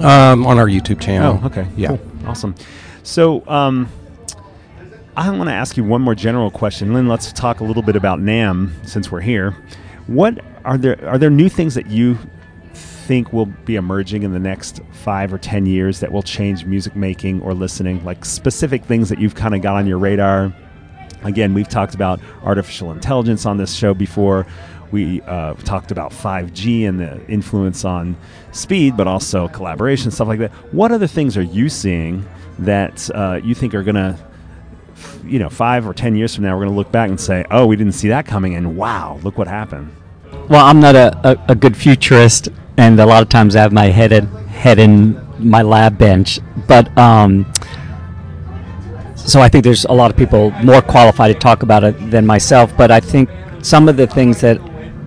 um, 0.00 0.46
on 0.46 0.58
our 0.58 0.66
youtube 0.66 1.00
channel 1.00 1.40
Oh, 1.42 1.46
okay. 1.46 1.66
yeah 1.76 1.88
Cool. 1.88 2.00
Awesome. 2.26 2.54
So, 3.04 3.42
um, 3.48 3.88
I 5.16 5.30
want 5.30 5.48
to 5.48 5.54
ask 5.54 5.76
you 5.78 5.82
one 5.84 6.02
more 6.02 6.14
general 6.14 6.50
question. 6.50 6.92
Lynn, 6.92 7.08
let's 7.08 7.32
talk 7.32 7.60
a 7.60 7.64
little 7.64 7.82
bit 7.82 7.96
about 7.96 8.20
NAMM 8.20 8.86
since 8.86 9.10
we're 9.10 9.22
here. 9.22 9.56
What 10.06 10.44
are 10.64 10.76
there 10.78 11.02
are 11.08 11.16
there 11.18 11.30
new 11.30 11.48
things 11.48 11.74
that 11.74 11.86
you 11.86 12.18
think 13.08 13.32
will 13.32 13.46
be 13.46 13.76
emerging 13.76 14.22
in 14.22 14.32
the 14.32 14.38
next 14.38 14.82
five 14.92 15.32
or 15.32 15.38
ten 15.38 15.64
years 15.64 15.98
that 16.00 16.12
will 16.12 16.22
change 16.22 16.66
music 16.66 16.94
making 16.94 17.40
or 17.40 17.54
listening? 17.54 18.04
Like 18.04 18.24
specific 18.24 18.84
things 18.84 19.08
that 19.08 19.18
you've 19.18 19.34
kind 19.34 19.54
of 19.54 19.62
got 19.62 19.76
on 19.76 19.86
your 19.86 19.98
radar. 19.98 20.54
Again, 21.22 21.54
we've 21.54 21.68
talked 21.68 21.94
about 21.94 22.20
artificial 22.44 22.92
intelligence 22.92 23.46
on 23.46 23.56
this 23.56 23.74
show 23.74 23.94
before. 23.94 24.46
We 24.90 25.22
uh, 25.22 25.54
talked 25.54 25.90
about 25.90 26.12
5G 26.12 26.86
and 26.86 27.00
the 27.00 27.26
influence 27.26 27.84
on 27.84 28.14
speed, 28.52 28.96
but 28.96 29.06
also 29.06 29.48
collaboration, 29.48 30.10
stuff 30.10 30.28
like 30.28 30.38
that. 30.40 30.52
What 30.72 30.92
other 30.92 31.06
things 31.06 31.36
are 31.36 31.42
you 31.42 31.68
seeing 31.70 32.26
that 32.58 33.10
uh, 33.14 33.40
you 33.42 33.54
think 33.54 33.74
are 33.74 33.82
going 33.82 33.96
to, 33.96 34.18
you 35.24 35.38
know, 35.38 35.48
five 35.48 35.88
or 35.88 35.94
10 35.94 36.14
years 36.14 36.34
from 36.34 36.44
now, 36.44 36.54
we're 36.54 36.64
going 36.64 36.74
to 36.74 36.76
look 36.76 36.92
back 36.92 37.08
and 37.08 37.20
say, 37.20 37.44
oh, 37.50 37.66
we 37.66 37.76
didn't 37.76 37.94
see 37.94 38.08
that 38.08 38.26
coming, 38.26 38.54
and 38.54 38.76
wow, 38.76 39.18
look 39.22 39.38
what 39.38 39.48
happened? 39.48 39.94
Well, 40.48 40.64
I'm 40.64 40.80
not 40.80 40.94
a, 40.94 41.30
a, 41.30 41.52
a 41.52 41.54
good 41.54 41.76
futurist, 41.76 42.48
and 42.78 42.98
a 43.00 43.04
lot 43.04 43.22
of 43.22 43.28
times 43.28 43.56
I 43.56 43.62
have 43.62 43.72
my 43.72 43.86
head 43.86 44.12
in, 44.12 44.26
head 44.46 44.78
in 44.78 45.20
my 45.38 45.62
lab 45.62 45.98
bench. 45.98 46.38
But 46.68 46.96
um, 46.96 47.52
so 49.16 49.40
I 49.40 49.48
think 49.48 49.64
there's 49.64 49.84
a 49.84 49.92
lot 49.92 50.10
of 50.10 50.16
people 50.16 50.52
more 50.62 50.80
qualified 50.80 51.34
to 51.34 51.38
talk 51.38 51.64
about 51.64 51.82
it 51.82 52.10
than 52.10 52.24
myself. 52.24 52.74
But 52.76 52.90
I 52.92 53.00
think 53.00 53.28
some 53.62 53.88
of 53.88 53.96
the 53.96 54.06
things 54.06 54.40
that 54.42 54.60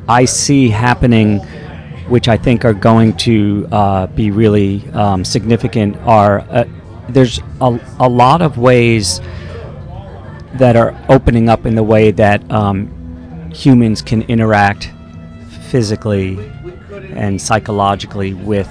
I 0.09 0.25
see 0.25 0.69
happening, 0.69 1.39
which 2.09 2.27
I 2.27 2.35
think 2.35 2.65
are 2.65 2.73
going 2.73 3.15
to 3.17 3.67
uh, 3.71 4.07
be 4.07 4.31
really 4.31 4.85
um, 4.91 5.23
significant, 5.23 5.95
are 5.99 6.41
uh, 6.49 6.65
there's 7.07 7.39
a, 7.61 7.79
a 7.99 8.09
lot 8.09 8.41
of 8.41 8.57
ways 8.57 9.21
that 10.55 10.75
are 10.75 10.93
opening 11.07 11.47
up 11.47 11.65
in 11.65 11.75
the 11.75 11.83
way 11.83 12.11
that 12.11 12.51
um, 12.51 13.49
humans 13.53 14.01
can 14.01 14.23
interact 14.23 14.91
physically 15.69 16.37
and 17.13 17.41
psychologically 17.41 18.33
with 18.33 18.69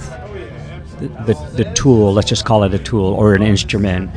the, 0.99 1.07
the, 1.25 1.63
the 1.63 1.73
tool, 1.73 2.13
let's 2.13 2.29
just 2.29 2.45
call 2.45 2.63
it 2.63 2.73
a 2.73 2.79
tool 2.79 3.13
or 3.13 3.33
an 3.33 3.41
instrument. 3.41 4.09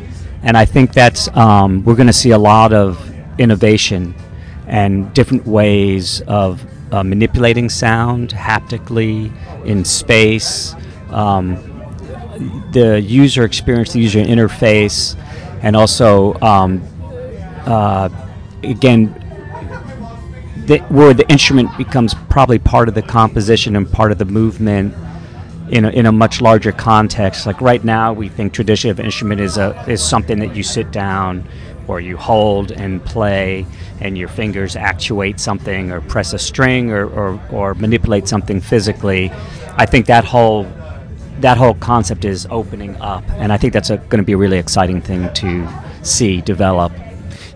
And 0.43 0.57
I 0.57 0.65
think 0.65 0.93
that's, 0.93 1.35
um, 1.37 1.85
we're 1.85 1.95
going 1.95 2.07
to 2.07 2.13
see 2.13 2.31
a 2.31 2.39
lot 2.39 2.73
of 2.73 3.13
innovation 3.39 4.15
and 4.67 5.13
different 5.15 5.47
ways 5.47 6.21
of 6.23 6.65
uh, 6.93 7.03
manipulating 7.03 7.69
sound 7.69 8.33
haptically 8.33 9.33
in 9.65 9.85
space, 9.85 10.75
um, 11.11 11.57
the 12.73 13.01
user 13.01 13.45
experience, 13.45 13.93
the 13.93 14.01
user 14.01 14.21
interface, 14.21 15.17
and 15.63 15.77
also, 15.77 16.35
um, 16.41 16.83
uh, 17.67 18.09
again, 18.63 19.24
the, 20.67 20.79
where 20.89 21.15
the 21.15 21.29
instrument 21.31 21.77
becomes 21.77 22.15
probably 22.31 22.59
part 22.59 22.89
of 22.89 22.95
the 22.95 23.03
composition 23.03 23.77
and 23.77 23.91
part 23.91 24.13
of 24.13 24.19
the 24.19 24.25
movement 24.25 24.95
in 25.71 25.85
a, 25.85 25.91
in 25.91 26.07
a 26.07 26.13
much 26.13 26.41
larger 26.41 26.73
context. 26.73 27.47
Like 27.47 27.61
right 27.61 27.83
now, 27.85 28.13
we 28.13 28.29
think 28.29 28.53
tradition 28.53 28.91
of 28.91 29.01
instrument 29.01 29.41
is 29.41 29.57
a 29.57 29.85
is 29.89 30.03
something 30.03 30.39
that 30.41 30.55
you 30.55 30.63
sit 30.63 30.91
down 30.91 31.47
or 31.87 32.01
you 32.01 32.17
hold 32.17 32.73
and 32.73 33.05
play, 33.05 33.67
and 34.01 34.17
your 34.17 34.29
fingers 34.29 34.75
actuate 34.75 35.39
something 35.39 35.91
or 35.91 36.01
press 36.01 36.33
a 36.33 36.39
string 36.39 36.91
or, 36.91 37.07
or, 37.07 37.41
or 37.51 37.75
manipulate 37.75 38.27
something 38.27 38.59
physically. 38.59 39.31
I 39.77 39.85
think 39.85 40.07
that 40.07 40.25
whole 40.25 40.65
that 41.41 41.59
whole 41.59 41.75
concept 41.75 42.25
is 42.25 42.47
opening 42.51 42.97
up, 43.03 43.29
and 43.33 43.53
I 43.53 43.57
think 43.57 43.73
that's 43.73 43.91
going 43.91 44.19
to 44.19 44.23
be 44.23 44.33
a 44.33 44.37
really 44.37 44.59
exciting 44.59 45.01
thing 45.01 45.33
to 45.35 45.69
see 46.03 46.41
develop. 46.41 46.93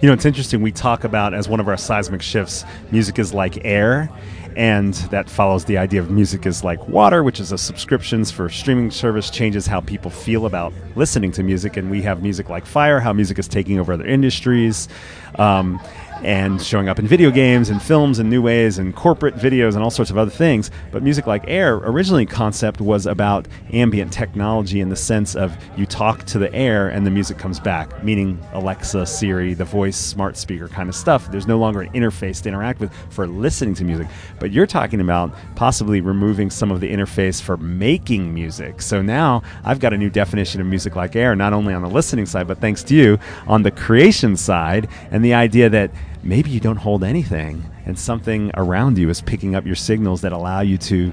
You 0.01 0.07
know, 0.07 0.13
it's 0.13 0.25
interesting. 0.25 0.63
We 0.63 0.71
talk 0.71 1.03
about 1.03 1.35
as 1.35 1.49
one 1.49 1.59
of 1.59 1.67
our 1.67 1.77
seismic 1.77 2.23
shifts, 2.23 2.65
music 2.93 3.19
is 3.19 3.35
like 3.35 3.65
air, 3.65 4.09
and 4.57 4.95
that 5.11 5.29
follows 5.29 5.65
the 5.65 5.77
idea 5.77 6.01
of 6.01 6.09
music 6.09 6.47
is 6.47 6.63
like 6.63 6.87
water, 6.87 7.25
which 7.25 7.41
is 7.41 7.51
a 7.51 7.59
subscriptions 7.59 8.31
for 8.31 8.49
streaming 8.49 8.93
service 8.93 9.29
changes 9.29 9.67
how 9.67 9.81
people 9.81 10.13
feel 10.13 10.47
about 10.47 10.73
listening 10.95 11.33
to 11.33 11.43
music. 11.43 11.77
And 11.77 11.91
we 11.91 12.01
have 12.03 12.23
music 12.23 12.49
like 12.49 12.65
fire, 12.65 13.01
how 13.01 13.13
music 13.13 13.41
is 13.41 13.49
taking 13.49 13.81
over 13.81 13.93
other 13.93 14.07
industries. 14.07 14.89
Um, 15.35 15.81
and 16.23 16.61
showing 16.61 16.89
up 16.89 16.99
in 16.99 17.07
video 17.07 17.31
games 17.31 17.71
and 17.71 17.83
films 17.83 18.19
in 18.19 18.29
new 18.29 18.43
ways 18.43 18.79
and 18.79 18.95
corporate 18.95 19.35
videos 19.37 19.75
and 19.75 19.83
all 19.83 19.91
sorts 19.91 20.11
of 20.11 20.19
other 20.19 20.31
things. 20.31 20.71
But 20.91 21.03
Music 21.03 21.27
Like 21.27 21.45
Air 21.47 21.77
originally 21.77 22.27
concept 22.27 22.81
was 22.81 23.07
about 23.07 23.47
ambient 23.73 24.13
technology 24.13 24.81
in 24.81 24.89
the 24.89 24.97
sense 24.97 25.37
of 25.37 25.57
you 25.77 25.87
talk 25.87 26.25
to 26.25 26.39
the 26.39 26.53
air 26.55 26.89
and 26.89 27.07
the 27.07 27.11
music 27.11 27.39
comes 27.39 27.61
back, 27.61 28.03
meaning 28.03 28.39
Alexa, 28.53 29.07
Siri, 29.07 29.55
the 29.55 29.65
voice 29.65 29.97
smart 29.97 30.37
speaker 30.37 30.69
kind 30.69 30.89
of 30.89 30.95
stuff. 30.95 31.31
There's 31.31 31.47
no 31.47 31.59
longer 31.59 31.83
an 31.83 31.93
interface 31.93 32.43
to 32.43 32.49
interact 32.49 32.81
with 32.81 32.93
for 33.11 33.27
listening 33.27 33.75
to 33.75 33.85
music. 33.85 34.09
But 34.39 34.53
you're 34.53 34.67
talking 34.67 35.01
about 35.01 35.33
possibly 35.55 36.01
removing 36.01 36.51
some 36.51 36.71
of 36.71 36.81
the 36.81 36.93
interface 36.93 37.41
for 37.41 37.57
making 37.57 38.33
music. 38.35 38.83
So 38.83 39.03
now 39.03 39.43
I've 39.65 39.81
got 39.81 39.93
a 39.93 39.99
new 39.99 40.11
definition 40.11 40.61
of 40.61 40.67
Music 40.67 40.97
Like 40.97 41.17
Air, 41.17 41.37
not 41.37 41.53
only 41.53 41.75
on 41.75 41.83
the 41.83 41.91
listening 41.91 42.27
side, 42.27 42.49
but 42.49 42.61
thanks 42.61 42.83
to 42.85 42.95
you 42.95 43.19
on 43.47 43.63
the 43.63 43.71
creation 43.71 44.37
side 44.37 44.89
and 45.11 45.25
the 45.25 45.35
idea 45.35 45.69
that 45.71 45.91
maybe 46.23 46.51
you 46.51 46.61
don't 46.61 46.77
hold 46.77 47.05
anything 47.05 47.65
and 47.87 47.99
something 47.99 48.51
around 48.55 48.99
you 48.99 49.09
is 49.09 49.21
picking 49.21 49.55
up 49.55 49.65
your 49.65 49.75
signals 49.75 50.21
that 50.21 50.33
allow 50.33 50.61
you 50.61 50.77
to 50.77 51.13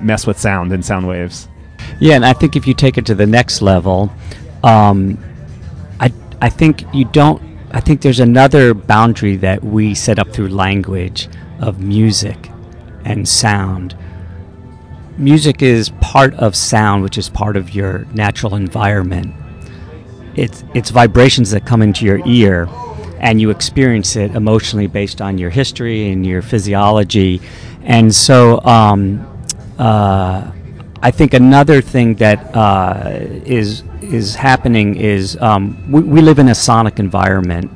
mess 0.00 0.26
with 0.26 0.38
sound 0.38 0.72
and 0.72 0.84
sound 0.84 1.06
waves. 1.06 1.48
Yeah, 2.00 2.16
and 2.16 2.24
I 2.24 2.32
think 2.32 2.56
if 2.56 2.66
you 2.66 2.74
take 2.74 2.98
it 2.98 3.06
to 3.06 3.14
the 3.14 3.26
next 3.26 3.62
level, 3.62 4.10
um, 4.62 5.22
I 6.00 6.12
I 6.40 6.48
think 6.48 6.84
you 6.94 7.04
don't. 7.06 7.42
I 7.70 7.80
think 7.80 8.00
there's 8.00 8.20
another 8.20 8.74
boundary 8.74 9.36
that 9.36 9.62
we 9.62 9.94
set 9.94 10.18
up 10.18 10.28
through 10.30 10.48
language 10.48 11.28
of 11.60 11.80
music 11.80 12.50
and 13.04 13.28
sound. 13.28 13.96
Music 15.16 15.62
is 15.62 15.90
part 16.00 16.34
of 16.34 16.54
sound, 16.54 17.02
which 17.02 17.18
is 17.18 17.28
part 17.28 17.56
of 17.56 17.74
your 17.74 18.06
natural 18.14 18.54
environment. 18.54 19.34
It's 20.34 20.64
it's 20.74 20.90
vibrations 20.90 21.50
that 21.50 21.66
come 21.66 21.82
into 21.82 22.04
your 22.04 22.20
ear, 22.26 22.68
and 23.20 23.40
you 23.40 23.50
experience 23.50 24.16
it 24.16 24.34
emotionally 24.34 24.86
based 24.86 25.20
on 25.20 25.38
your 25.38 25.50
history 25.50 26.10
and 26.10 26.26
your 26.26 26.42
physiology, 26.42 27.40
and 27.82 28.14
so. 28.14 28.60
Um, 28.62 29.26
uh, 29.78 30.50
I 31.00 31.12
think 31.12 31.32
another 31.34 31.80
thing 31.80 32.16
that 32.16 32.54
uh, 32.56 33.18
is 33.44 33.84
is 34.02 34.34
happening 34.34 34.96
is 34.96 35.36
um, 35.40 35.90
we, 35.90 36.02
we 36.02 36.20
live 36.20 36.40
in 36.40 36.48
a 36.48 36.54
sonic 36.54 36.98
environment, 36.98 37.70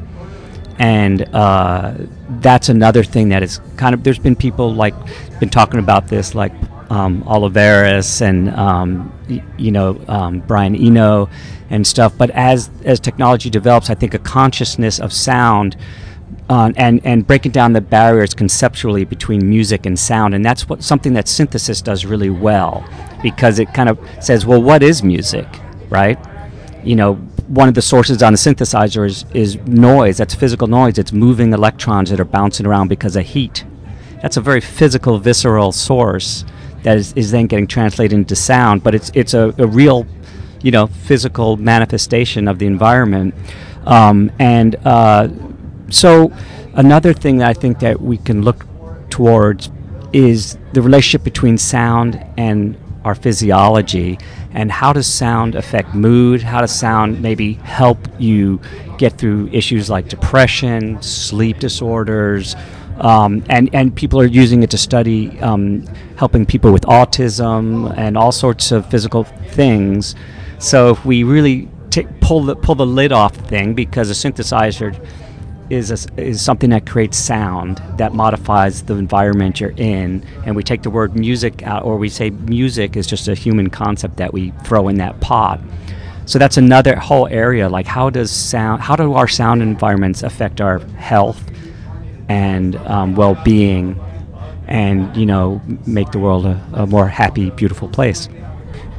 and 0.79 1.23
uh, 1.33 1.95
that's 2.41 2.69
another 2.69 3.05
thing 3.05 3.29
that 3.29 3.45
is 3.45 3.61
kind 3.77 3.95
of. 3.95 4.03
There's 4.03 4.19
been 4.19 4.35
people 4.35 4.75
like 4.75 4.95
been 5.39 5.51
talking 5.51 5.79
about 5.79 6.09
this, 6.09 6.35
like 6.35 6.53
um, 6.93 7.23
Oliveros 7.23 8.21
and 8.21 8.51
um, 8.51 9.13
y- 9.29 9.43
you 9.57 9.71
know 9.73 9.99
um, 10.09 10.41
Brian 10.41 10.77
Eno 10.77 11.31
and 11.71 11.87
stuff. 11.87 12.13
But 12.17 12.31
as 12.31 12.71
as 12.85 13.01
technology 13.01 13.49
develops, 13.49 13.89
I 13.89 13.95
think 13.95 14.13
a 14.15 14.19
consciousness 14.19 15.01
of 15.01 15.13
sound 15.13 15.77
uh, 16.51 16.71
and 16.77 17.01
and 17.05 17.27
breaking 17.27 17.53
down 17.53 17.73
the 17.73 17.81
barriers 17.81 18.35
conceptually 18.35 19.05
between 19.05 19.49
music 19.49 19.87
and 19.87 19.99
sound, 19.99 20.35
and 20.35 20.45
that's 20.45 20.69
what 20.69 20.83
something 20.83 21.15
that 21.15 21.29
synthesis 21.29 21.81
does 21.81 22.05
really 22.05 22.31
well, 22.31 22.85
because 23.23 23.59
it 23.59 23.73
kind 23.73 23.89
of 23.89 23.99
says, 24.21 24.45
well, 24.45 24.63
what 24.63 24.83
is 24.83 25.03
music, 25.03 25.49
right? 25.89 26.19
You 26.85 26.97
know, 26.97 27.15
one 27.47 27.69
of 27.69 27.75
the 27.75 27.83
sources 27.83 28.23
on 28.23 28.35
the 28.35 28.39
synthesizer 28.39 29.07
is, 29.07 29.25
is 29.33 29.57
noise. 29.67 30.19
That's 30.19 30.35
physical 30.35 30.67
noise. 30.67 30.99
It's 30.99 31.13
moving 31.13 31.53
electrons 31.53 32.11
that 32.11 32.21
are 32.21 32.25
bouncing 32.25 32.67
around 32.67 32.89
because 32.89 33.15
of 33.15 33.25
heat. 33.25 33.65
That's 34.21 34.37
a 34.37 34.41
very 34.41 34.61
physical, 34.61 35.19
visceral 35.19 35.71
source 35.73 36.45
that 36.83 36.97
is, 36.97 37.13
is 37.15 37.31
then 37.31 37.47
getting 37.47 37.67
translated 37.67 38.13
into 38.13 38.37
sound, 38.37 38.83
but 38.83 38.95
it's 38.95 39.11
it's 39.15 39.35
a, 39.35 39.55
a 39.59 39.67
real, 39.67 40.07
you 40.63 40.71
know, 40.71 40.87
physical 40.87 41.57
manifestation 41.57 42.49
of 42.49 42.59
the 42.59 42.67
environment, 42.67 43.35
um, 43.87 44.31
and. 44.39 44.77
Uh, 44.85 45.29
so 45.93 46.33
another 46.75 47.13
thing 47.13 47.39
that 47.39 47.49
I 47.49 47.53
think 47.53 47.81
that 47.81 48.01
we 48.01 48.17
can 48.17 48.43
look 48.43 48.67
towards 49.11 49.71
is 50.13 50.57
the 50.73 50.81
relationship 50.81 51.23
between 51.23 51.59
sound 51.59 52.25
and 52.39 52.79
our 53.05 53.15
physiology 53.15 54.19
and 54.53 54.71
how 54.71 54.93
does 54.93 55.07
sound 55.07 55.55
affect 55.55 55.95
mood 55.95 56.43
how 56.43 56.61
does 56.61 56.73
sound 56.73 57.21
maybe 57.21 57.55
help 57.55 57.99
you 58.19 58.61
get 58.97 59.19
through 59.19 59.49
issues 59.53 59.91
like 59.91 60.09
depression 60.09 61.01
sleep 61.03 61.59
disorders 61.59 62.55
um, 63.03 63.45
and 63.49 63.69
and 63.75 63.95
people 63.95 64.21
are 64.21 64.27
using 64.27 64.63
it 64.63 64.71
to 64.71 64.79
study 64.79 65.39
um, 65.41 65.85
helping 66.17 66.47
people 66.47 66.73
with 66.73 66.85
autism 66.85 67.97
and 67.99 68.17
all 68.17 68.33
sorts 68.33 68.73
of 68.73 68.89
physical 68.91 69.25
things 69.25 70.15
so 70.59 70.91
if 70.91 71.05
we 71.05 71.25
really 71.25 71.69
t- 71.91 72.07
pull 72.21 72.43
the 72.43 72.57
pull 72.57 72.75
the 72.75 72.87
lid 72.87 73.13
off 73.13 73.37
the 73.37 73.43
thing 73.45 73.75
because 73.75 74.11
a 74.11 74.15
synthesizer 74.15 74.97
is 75.73 75.91
a, 75.91 76.21
is 76.21 76.43
something 76.43 76.71
that 76.71 76.87
creates 76.87 77.17
sound 77.17 77.83
that 77.97 78.13
modifies 78.13 78.83
the 78.83 78.95
environment 78.95 79.59
you're 79.59 79.73
in, 79.77 80.25
and 80.45 80.55
we 80.55 80.63
take 80.63 80.83
the 80.83 80.91
word 80.91 81.17
music 81.17 81.63
out, 81.63 81.83
or 81.83 81.97
we 81.97 82.11
say 82.11 82.31
music 82.31 82.97
is 82.97 83.07
just 83.07 83.27
a 83.29 83.35
human 83.35 83.71
concept 83.71 84.17
that 84.19 84.33
we 84.33 84.51
throw 84.65 84.89
in 84.89 84.97
that 84.97 85.19
pot. 85.21 85.61
So 86.27 86.39
that's 86.39 86.59
another 86.59 86.95
whole 86.97 87.27
area. 87.29 87.69
Like 87.69 87.87
how 87.87 88.11
does 88.11 88.31
sound? 88.31 88.83
How 88.83 88.97
do 88.97 89.15
our 89.15 89.29
sound 89.29 89.63
environments 89.63 90.23
affect 90.23 90.61
our 90.61 90.79
health 90.97 91.43
and 92.33 92.77
um, 92.77 93.15
well-being, 93.15 94.01
and 94.67 95.15
you 95.17 95.27
know 95.27 95.61
make 95.87 96.11
the 96.13 96.19
world 96.19 96.47
a, 96.47 96.61
a 96.73 96.87
more 96.87 97.07
happy, 97.07 97.51
beautiful 97.51 97.89
place? 97.89 98.29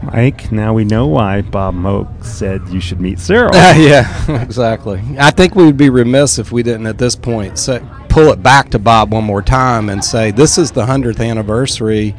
Mike, 0.04 0.52
now 0.52 0.74
we 0.74 0.84
know 0.84 1.08
why 1.08 1.42
Bob 1.42 1.76
Moog 1.76 2.24
said 2.24 2.68
you 2.70 2.82
should 2.82 3.00
meet 3.00 3.20
Cyril. 3.20 3.52
yeah, 3.56 4.42
exactly. 4.42 5.02
I 5.18 5.32
think 5.32 5.56
we 5.56 5.66
would 5.66 5.78
be 5.78 5.90
remiss 5.90 6.40
if 6.40 6.52
we 6.52 6.62
didn't 6.62 6.88
at 6.88 6.98
this 6.98 7.16
point 7.16 7.58
say, 7.58 7.82
pull 8.10 8.32
it 8.34 8.44
back 8.44 8.70
to 8.72 8.80
Bob 8.80 9.14
one 9.14 9.24
more 9.24 9.42
time 9.42 9.90
and 9.90 10.04
say 10.04 10.32
this 10.32 10.58
is 10.58 10.72
the 10.72 10.86
100th 10.86 11.26
anniversary 11.26 12.14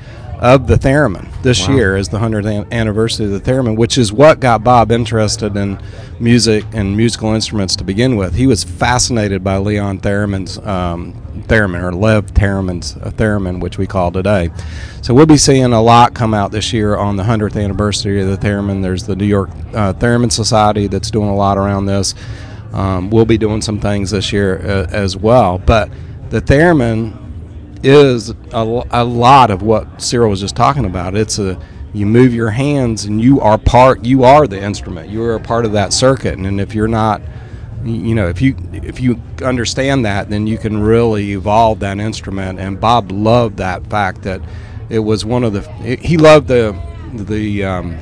of 0.44 0.66
the 0.66 0.74
theremin. 0.74 1.26
This 1.42 1.66
Wow. 1.66 1.74
year 1.74 1.96
is 1.96 2.08
the 2.08 2.18
100th 2.18 2.66
anniversary 2.70 3.24
of 3.24 3.32
the 3.32 3.40
theremin, 3.40 3.76
which 3.78 3.96
is 3.96 4.12
what 4.12 4.40
got 4.40 4.62
Bob 4.62 4.92
interested 4.92 5.56
in 5.56 5.78
music 6.20 6.66
and 6.74 6.94
musical 6.94 7.32
instruments 7.32 7.74
to 7.76 7.82
begin 7.84 8.16
with. 8.16 8.34
He 8.34 8.46
was 8.46 8.62
fascinated 8.62 9.42
by 9.42 9.56
Leon 9.56 10.00
Theremin's 10.00 10.58
um, 10.58 11.14
theremin, 11.48 11.82
or 11.82 11.92
Lev 11.92 12.34
Theremin's 12.34 12.94
uh, 12.96 13.10
theremin, 13.16 13.58
which 13.60 13.78
we 13.78 13.86
call 13.86 14.12
today. 14.12 14.50
So 15.00 15.14
we'll 15.14 15.24
be 15.24 15.38
seeing 15.38 15.72
a 15.72 15.80
lot 15.80 16.12
come 16.12 16.34
out 16.34 16.52
this 16.52 16.74
year 16.74 16.94
on 16.94 17.16
the 17.16 17.22
100th 17.24 17.56
anniversary 17.56 18.20
of 18.20 18.28
the 18.28 18.36
theremin. 18.36 18.82
There's 18.82 19.06
the 19.06 19.16
New 19.16 19.24
York 19.24 19.48
uh, 19.72 19.94
Theremin 19.94 20.30
Society 20.30 20.88
that's 20.88 21.10
doing 21.10 21.30
a 21.30 21.34
lot 21.34 21.56
around 21.56 21.86
this. 21.86 22.14
Um, 22.74 23.08
we'll 23.08 23.24
be 23.24 23.38
doing 23.38 23.62
some 23.62 23.80
things 23.80 24.10
this 24.10 24.30
year 24.30 24.58
uh, 24.58 24.86
as 24.94 25.16
well. 25.16 25.56
But 25.56 25.88
the 26.28 26.42
theremin 26.42 27.23
is 27.84 28.32
a 28.52 29.04
lot 29.04 29.50
of 29.50 29.62
what 29.62 30.00
Cyril 30.00 30.30
was 30.30 30.40
just 30.40 30.56
talking 30.56 30.84
about. 30.84 31.14
It's 31.14 31.38
a 31.38 31.60
you 31.92 32.06
move 32.06 32.34
your 32.34 32.50
hands 32.50 33.04
and 33.04 33.20
you 33.20 33.40
are 33.40 33.56
part. 33.56 34.04
You 34.04 34.24
are 34.24 34.46
the 34.48 34.60
instrument. 34.60 35.10
You 35.10 35.22
are 35.22 35.36
a 35.36 35.40
part 35.40 35.64
of 35.64 35.72
that 35.72 35.92
circuit. 35.92 36.36
And 36.36 36.60
if 36.60 36.74
you're 36.74 36.88
not, 36.88 37.22
you 37.84 38.16
know, 38.16 38.28
if 38.28 38.42
you 38.42 38.56
if 38.72 39.00
you 39.00 39.20
understand 39.42 40.04
that, 40.04 40.28
then 40.28 40.46
you 40.46 40.58
can 40.58 40.82
really 40.82 41.32
evolve 41.32 41.78
that 41.80 42.00
instrument. 42.00 42.58
And 42.58 42.80
Bob 42.80 43.12
loved 43.12 43.58
that 43.58 43.86
fact 43.86 44.22
that 44.22 44.40
it 44.88 44.98
was 44.98 45.24
one 45.24 45.44
of 45.44 45.52
the. 45.52 45.62
He 46.00 46.16
loved 46.16 46.48
the 46.48 46.78
the. 47.14 47.64
Um, 47.64 47.98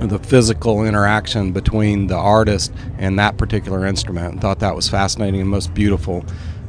the 0.00 0.18
physical 0.18 0.84
interaction 0.84 1.50
between 1.50 2.06
the 2.06 2.14
artist 2.14 2.72
and 2.98 3.18
that 3.18 3.36
particular 3.36 3.84
instrument 3.84 4.32
and 4.32 4.40
thought 4.40 4.60
that 4.60 4.76
was 4.76 4.88
fascinating 4.88 5.40
and 5.40 5.50
most 5.50 5.74
beautiful 5.74 6.24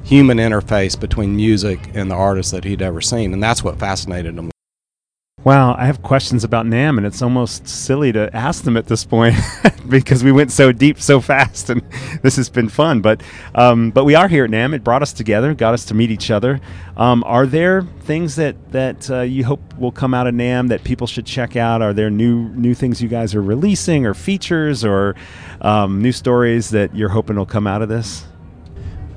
human 0.10 0.40
interface 0.40 1.00
between 1.00 1.36
music 1.36 1.80
and 1.94 2.10
the 2.10 2.16
artist 2.16 2.52
that 2.52 2.64
he'd 2.64 2.82
ever 2.82 3.00
seen 3.00 3.32
and 3.32 3.44
that's 3.44 3.64
what 3.64 3.78
fascinated 3.78 4.36
him 4.36 4.50
Wow, 5.46 5.74
I 5.78 5.86
have 5.86 6.02
questions 6.02 6.44
about 6.44 6.66
NAMM, 6.66 6.98
and 6.98 7.08
it's 7.08 7.22
almost 7.22 7.66
silly 7.66 8.12
to 8.12 8.30
ask 8.36 8.66
them 8.66 8.76
at 8.76 8.88
this 8.88 9.06
point 9.06 9.38
because 9.90 10.22
we 10.22 10.34
went 10.34 10.52
so 10.52 10.74
deep 10.74 11.00
so 11.00 11.22
fast, 11.22 11.70
and 11.70 11.82
this 12.22 12.36
has 12.36 12.50
been 12.50 12.68
fun. 12.68 13.00
But 13.00 13.24
um, 13.56 13.92
but 13.92 14.04
we 14.04 14.16
are 14.16 14.28
here 14.28 14.44
at 14.44 14.52
NAMM. 14.52 14.76
It 14.76 14.84
brought 14.84 15.02
us 15.02 15.14
together, 15.14 15.54
got 15.54 15.74
us 15.74 15.86
to 15.86 15.94
meet 15.94 16.12
each 16.12 16.30
other. 16.30 16.60
Um, 16.98 17.24
are 17.26 17.46
there 17.46 17.84
things 18.02 18.36
that 18.36 18.74
that 18.74 19.10
uh, 19.10 19.22
you 19.22 19.46
hope 19.46 19.62
will 19.78 19.94
come 19.94 20.14
out 20.14 20.28
of 20.28 20.34
NAMM 20.36 20.68
that 20.68 20.84
people 20.84 21.08
should 21.08 21.26
check 21.26 21.56
out? 21.56 21.82
Are 21.82 21.94
there 21.94 22.10
new 22.10 22.50
new 22.50 22.74
things 22.74 23.02
you 23.02 23.08
guys 23.08 23.34
are 23.34 23.42
releasing, 23.42 24.06
or 24.06 24.14
features, 24.14 24.84
or 24.84 25.16
um, 25.62 26.02
new 26.02 26.12
stories 26.12 26.70
that 26.72 26.94
you're 26.94 27.10
hoping 27.10 27.38
will 27.38 27.46
come 27.46 27.66
out 27.66 27.82
of 27.82 27.88
this? 27.88 28.26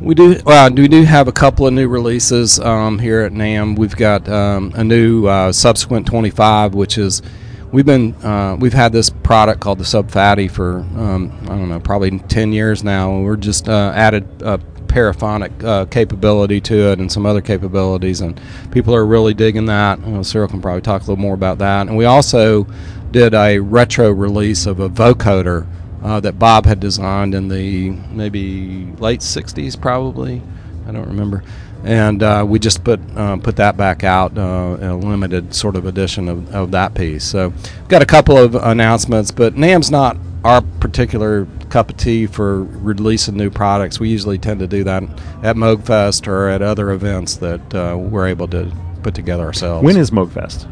We 0.03 0.17
do. 0.17 0.41
Well, 0.45 0.69
we 0.73 0.89
do 0.89 1.05
have 1.05 1.29
a 1.29 1.33
couple 1.33 1.65
of 1.65 1.73
new 1.73 1.87
releases 1.87 2.59
um, 2.59 2.99
here 2.99 3.21
at 3.21 3.31
NAMM. 3.31 3.79
We've 3.79 3.95
got 3.95 4.29
um, 4.29 4.73
a 4.75 4.83
new 4.83 5.29
uh, 5.29 5.53
Subsequent 5.53 6.09
25, 6.09 6.75
which 6.75 6.99
is 6.99 7.23
we've 7.71 7.87
been 7.87 8.13
uh, 8.25 8.57
we've 8.59 8.73
had 8.73 8.91
this 8.91 9.11
product 9.11 9.61
called 9.61 9.79
the 9.79 9.85
Sub 9.85 10.11
Phatty 10.11 10.49
for 10.49 10.81
um, 10.97 11.33
I 11.45 11.51
don't 11.51 11.69
know 11.69 11.79
probably 11.79 12.19
10 12.19 12.53
years 12.53 12.83
now, 12.83 13.17
we're 13.21 13.37
just 13.37 13.69
uh, 13.69 13.93
added 13.95 14.27
a 14.43 14.59
paraphonic 14.89 15.53
uh, 15.63 15.85
capability 15.87 16.61
to 16.61 16.91
it 16.91 16.99
and 16.99 17.11
some 17.11 17.25
other 17.25 17.41
capabilities, 17.41 18.23
and 18.23 18.41
people 18.73 18.97
are 18.97 19.07
really 19.07 19.35
digging 19.35 19.67
that. 19.67 20.01
Uh, 20.01 20.25
Cyril 20.25 20.49
can 20.49 20.61
probably 20.61 20.83
talk 20.83 21.03
a 21.03 21.05
little 21.05 21.17
more 21.17 21.35
about 21.35 21.59
that. 21.59 21.87
And 21.87 21.97
we 21.97 22.07
also 22.07 22.67
did 23.13 23.35
a 23.35 23.61
retro 23.61 24.11
release 24.11 24.67
of 24.67 24.81
a 24.81 24.89
vocoder 24.89 25.67
uh, 26.03 26.21
that 26.21 26.39
Bob 26.39 26.67
had 26.67 26.81
designed 26.81 27.35
in 27.35 27.49
the 27.49 27.91
maybe 27.91 28.87
late 28.99 29.21
'60s, 29.21 29.81
probably. 29.81 30.43
I 30.87 30.93
don't 30.93 31.07
remember. 31.07 31.43
And 31.85 32.23
uh, 32.23 32.45
we 32.47 32.59
just 32.59 32.85
put 32.85 33.01
uh, 33.17 33.37
put 33.39 33.57
that 33.57 33.77
back 33.77 34.05
out 34.05 34.37
uh, 34.39 34.77
a 34.81 34.95
limited 34.95 35.55
sort 35.55 35.75
of 35.75 35.87
edition 35.87 36.29
of, 36.29 36.55
of 36.55 36.71
that 36.73 36.95
piece. 36.95 37.25
So 37.25 37.49
we've 37.49 37.89
got 37.89 38.03
a 38.03 38.07
couple 38.07 38.39
of 38.39 38.55
announcements, 38.55 39.31
but 39.31 39.55
NAMM's 39.55 39.91
not 39.91 40.17
our 40.45 40.61
particular 40.81 41.47
cup 41.71 41.91
of 41.91 41.97
tea 41.97 42.27
for 42.27 42.65
releasing 42.65 43.37
new 43.37 43.51
products. 43.51 43.99
We 43.99 44.09
usually 44.09 44.39
tend 44.39 44.61
to 44.61 44.67
do 44.67 44.85
that 44.85 45.03
at 45.43 45.57
Moogfest 45.57 46.27
or 46.27 46.49
at 46.49 46.63
other 46.63 46.91
events 46.91 47.37
that 47.37 47.75
uh, 47.75 47.97
we're 47.97 48.27
able 48.27 48.49
to 48.49 48.73
put 49.03 49.15
together 49.15 49.45
ourselves. 49.45 49.85
When 49.85 49.97
is 49.97 50.11
Moogfest? 50.11 50.69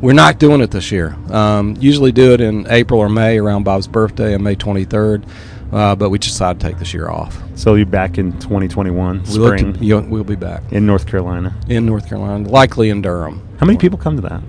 We're 0.00 0.12
not 0.12 0.38
doing 0.38 0.60
it 0.60 0.70
this 0.70 0.90
year. 0.92 1.16
Um, 1.30 1.76
usually 1.80 2.12
do 2.12 2.32
it 2.32 2.40
in 2.40 2.66
April 2.70 3.00
or 3.00 3.08
May 3.08 3.38
around 3.38 3.64
Bob's 3.64 3.86
birthday 3.88 4.34
on 4.34 4.42
May 4.42 4.56
23rd, 4.56 5.24
uh, 5.72 5.94
but 5.96 6.10
we 6.10 6.18
decided 6.18 6.60
to 6.60 6.66
take 6.68 6.78
this 6.78 6.92
year 6.94 7.08
off. 7.08 7.38
So 7.56 7.74
you'll 7.74 7.86
be 7.86 7.90
back 7.90 8.18
in 8.18 8.32
2021 8.40 9.20
We 9.20 9.26
spring 9.26 9.72
to, 9.74 9.84
you- 9.84 10.00
we'll 10.00 10.24
be 10.24 10.36
back 10.36 10.62
in 10.72 10.86
North 10.86 11.06
Carolina. 11.06 11.54
in 11.68 11.86
North 11.86 12.08
Carolina, 12.08 12.48
likely 12.48 12.90
in 12.90 13.02
Durham. 13.02 13.40
How 13.58 13.66
many 13.66 13.78
people 13.78 13.98
come 13.98 14.16
to 14.16 14.22
that? 14.22 14.42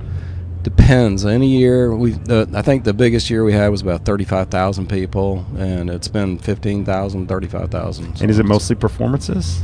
Depends. 0.63 1.25
Any 1.27 1.47
year 1.59 1.95
we, 1.95 2.15
uh, 2.27 2.47
I 2.55 2.63
think 2.63 2.85
the 2.85 2.93
biggest 2.93 3.29
year 3.29 3.43
we 3.43 3.53
had 3.53 3.67
was 3.69 3.81
about 3.83 4.03
35,000 4.03 4.87
people, 4.89 5.45
and 5.57 5.91
it's 5.91 6.07
been 6.07 6.39
15,000, 6.39 7.27
35,000. 7.27 8.19
And 8.21 8.31
is 8.31 8.39
it 8.39 8.45
mostly 8.47 8.75
performances? 8.75 9.61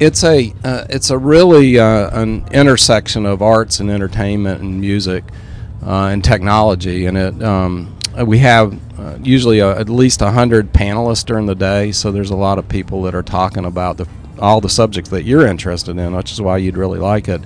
It's 0.00 0.24
a 0.24 0.52
uh, 0.64 0.86
it's 0.88 1.10
a 1.10 1.18
really 1.18 1.78
uh, 1.78 2.20
an 2.20 2.46
intersection 2.52 3.26
of 3.26 3.42
arts 3.42 3.80
and 3.80 3.90
entertainment 3.90 4.60
and 4.60 4.80
music 4.80 5.24
uh, 5.84 6.06
and 6.06 6.24
technology 6.24 7.06
and 7.06 7.16
it 7.16 7.42
um, 7.42 7.96
we 8.26 8.38
have 8.38 8.78
uh, 8.98 9.16
usually 9.22 9.60
uh 9.60 9.78
at 9.78 9.88
least 9.88 10.20
100 10.20 10.72
panelists 10.72 11.24
during 11.24 11.46
the 11.46 11.54
day 11.54 11.92
so 11.92 12.12
there's 12.12 12.30
a 12.30 12.36
lot 12.36 12.58
of 12.58 12.68
people 12.68 13.02
that 13.02 13.14
are 13.14 13.22
talking 13.22 13.64
about 13.64 13.96
the 13.96 14.06
all 14.38 14.60
the 14.60 14.68
subjects 14.68 15.10
that 15.10 15.24
you're 15.24 15.46
interested 15.46 15.96
in 15.96 16.14
which 16.14 16.32
is 16.32 16.40
why 16.40 16.56
you'd 16.56 16.76
really 16.76 16.98
like 16.98 17.28
it. 17.28 17.40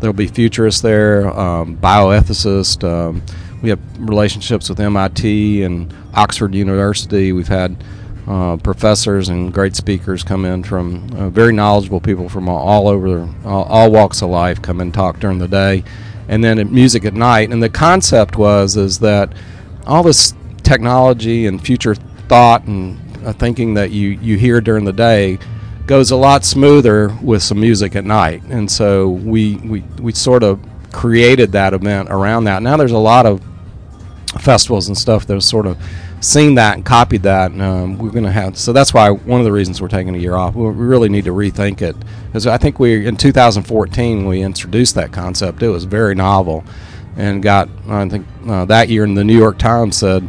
There'll 0.00 0.14
be 0.14 0.26
futurists 0.26 0.80
there 0.80 1.28
um, 1.28 1.76
bioethicists 1.76 2.82
um, 2.82 3.22
we 3.62 3.68
have 3.68 3.80
relationships 3.98 4.68
with 4.68 4.80
MIT 4.80 5.62
and 5.62 5.92
Oxford 6.14 6.54
University. 6.54 7.32
We've 7.32 7.48
had 7.48 7.76
uh, 8.26 8.56
professors 8.58 9.28
and 9.28 9.52
great 9.52 9.74
speakers 9.74 10.22
come 10.22 10.44
in 10.44 10.62
from 10.62 11.10
uh, 11.16 11.30
very 11.30 11.52
knowledgeable 11.52 12.00
people 12.00 12.28
from 12.28 12.48
all, 12.48 12.88
over 12.88 13.28
all, 13.44 13.64
all 13.64 13.90
walks 13.90 14.22
of 14.22 14.30
life 14.30 14.60
come 14.62 14.80
and 14.80 14.92
talk 14.94 15.18
during 15.20 15.38
the 15.38 15.48
day 15.48 15.82
and 16.30 16.44
then 16.44 16.72
music 16.72 17.04
at 17.04 17.12
night. 17.12 17.50
And 17.50 17.62
the 17.62 17.68
concept 17.68 18.36
was 18.36 18.76
is 18.76 19.00
that 19.00 19.32
all 19.86 20.02
this 20.04 20.32
technology 20.62 21.46
and 21.46 21.60
future 21.60 21.96
thought 21.96 22.64
and 22.64 22.98
uh, 23.26 23.32
thinking 23.32 23.74
that 23.74 23.90
you 23.90 24.10
you 24.10 24.38
hear 24.38 24.60
during 24.60 24.84
the 24.84 24.92
day 24.92 25.38
goes 25.86 26.12
a 26.12 26.16
lot 26.16 26.44
smoother 26.44 27.14
with 27.20 27.42
some 27.42 27.58
music 27.60 27.96
at 27.96 28.04
night. 28.04 28.42
And 28.44 28.70
so 28.70 29.08
we 29.08 29.56
we 29.56 29.80
we 30.00 30.12
sort 30.12 30.44
of 30.44 30.60
created 30.92 31.50
that 31.52 31.74
event 31.74 32.08
around 32.10 32.44
that. 32.44 32.62
Now 32.62 32.76
there's 32.76 32.92
a 32.92 32.98
lot 32.98 33.26
of 33.26 33.42
festivals 34.38 34.86
and 34.86 34.96
stuff 34.96 35.26
that 35.26 35.34
have 35.34 35.42
sort 35.42 35.66
of 35.66 35.76
seen 36.20 36.54
that 36.54 36.76
and 36.76 36.84
copied 36.84 37.22
that. 37.22 37.50
And, 37.50 37.62
um, 37.62 37.98
we're 37.98 38.10
going 38.10 38.24
to 38.24 38.30
have 38.30 38.56
so 38.56 38.72
that's 38.72 38.94
why 38.94 39.10
one 39.10 39.40
of 39.40 39.44
the 39.44 39.52
reasons 39.52 39.80
we're 39.80 39.88
taking 39.88 40.14
a 40.14 40.18
year 40.18 40.36
off. 40.36 40.54
We 40.54 40.68
really 40.68 41.08
need 41.08 41.24
to 41.24 41.32
rethink 41.32 41.82
it 41.82 41.96
because 42.26 42.46
I 42.46 42.58
think 42.58 42.78
we 42.78 43.06
in 43.06 43.16
2014 43.16 44.26
we 44.26 44.42
introduced 44.42 44.94
that 44.94 45.12
concept. 45.12 45.62
It 45.62 45.68
was 45.68 45.84
very 45.84 46.14
novel 46.14 46.64
and 47.16 47.42
got 47.42 47.68
I 47.88 48.08
think 48.08 48.26
uh, 48.46 48.64
that 48.66 48.88
year 48.88 49.04
in 49.04 49.14
the 49.14 49.24
New 49.24 49.36
York 49.36 49.58
Times 49.58 49.96
said. 49.96 50.28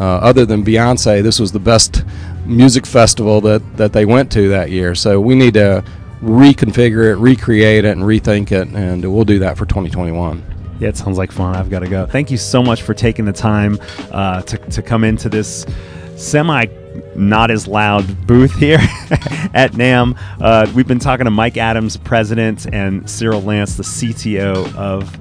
Uh, 0.00 0.18
other 0.18 0.46
than 0.46 0.64
Beyonce, 0.64 1.24
this 1.24 1.40
was 1.40 1.50
the 1.50 1.58
best 1.58 2.04
music 2.46 2.86
festival 2.86 3.40
that, 3.40 3.76
that 3.76 3.92
they 3.92 4.04
went 4.04 4.30
to 4.30 4.48
that 4.48 4.70
year. 4.70 4.94
So 4.94 5.20
we 5.20 5.34
need 5.34 5.54
to 5.54 5.82
reconfigure 6.22 7.10
it, 7.10 7.16
recreate 7.16 7.84
it, 7.84 7.96
and 7.96 8.02
rethink 8.02 8.52
it, 8.52 8.68
and 8.68 9.04
we'll 9.12 9.24
do 9.24 9.40
that 9.40 9.56
for 9.56 9.66
2021. 9.66 10.57
Yeah, 10.80 10.88
it 10.88 10.96
sounds 10.96 11.18
like 11.18 11.32
fun. 11.32 11.56
I've 11.56 11.70
got 11.70 11.80
to 11.80 11.88
go. 11.88 12.06
Thank 12.06 12.30
you 12.30 12.36
so 12.36 12.62
much 12.62 12.82
for 12.82 12.94
taking 12.94 13.24
the 13.24 13.32
time 13.32 13.78
uh, 14.12 14.42
to, 14.42 14.58
to 14.58 14.82
come 14.82 15.04
into 15.04 15.28
this 15.28 15.66
semi 16.16 16.66
not 17.14 17.50
as 17.50 17.66
loud 17.66 18.26
booth 18.26 18.54
here 18.56 18.78
at 19.54 19.70
NAMM. 19.72 20.18
Uh, 20.40 20.70
we've 20.74 20.88
been 20.88 20.98
talking 20.98 21.24
to 21.24 21.30
Mike 21.30 21.56
Adams, 21.56 21.96
president, 21.96 22.66
and 22.72 23.08
Cyril 23.08 23.42
Lance, 23.42 23.76
the 23.76 23.82
CTO 23.82 24.74
of 24.74 25.16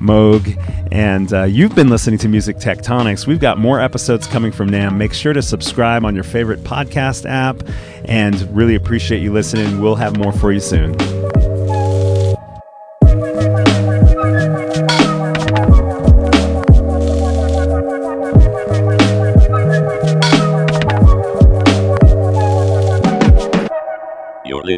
Moog. 0.00 0.58
And 0.90 1.32
uh, 1.32 1.44
you've 1.44 1.74
been 1.74 1.88
listening 1.88 2.18
to 2.18 2.28
Music 2.28 2.56
Tectonics. 2.56 3.26
We've 3.26 3.40
got 3.40 3.58
more 3.58 3.80
episodes 3.80 4.26
coming 4.26 4.52
from 4.52 4.70
NAMM. 4.70 4.96
Make 4.96 5.14
sure 5.14 5.32
to 5.32 5.42
subscribe 5.42 6.04
on 6.04 6.14
your 6.14 6.24
favorite 6.24 6.64
podcast 6.64 7.24
app 7.28 7.62
and 8.04 8.54
really 8.54 8.74
appreciate 8.74 9.22
you 9.22 9.32
listening. 9.32 9.80
We'll 9.80 9.96
have 9.96 10.16
more 10.18 10.32
for 10.32 10.52
you 10.52 10.60
soon. 10.60 10.96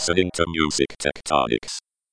Listening 0.06 0.30
to 0.34 0.44
Music 0.46 0.94
Tectonics. 0.98 1.78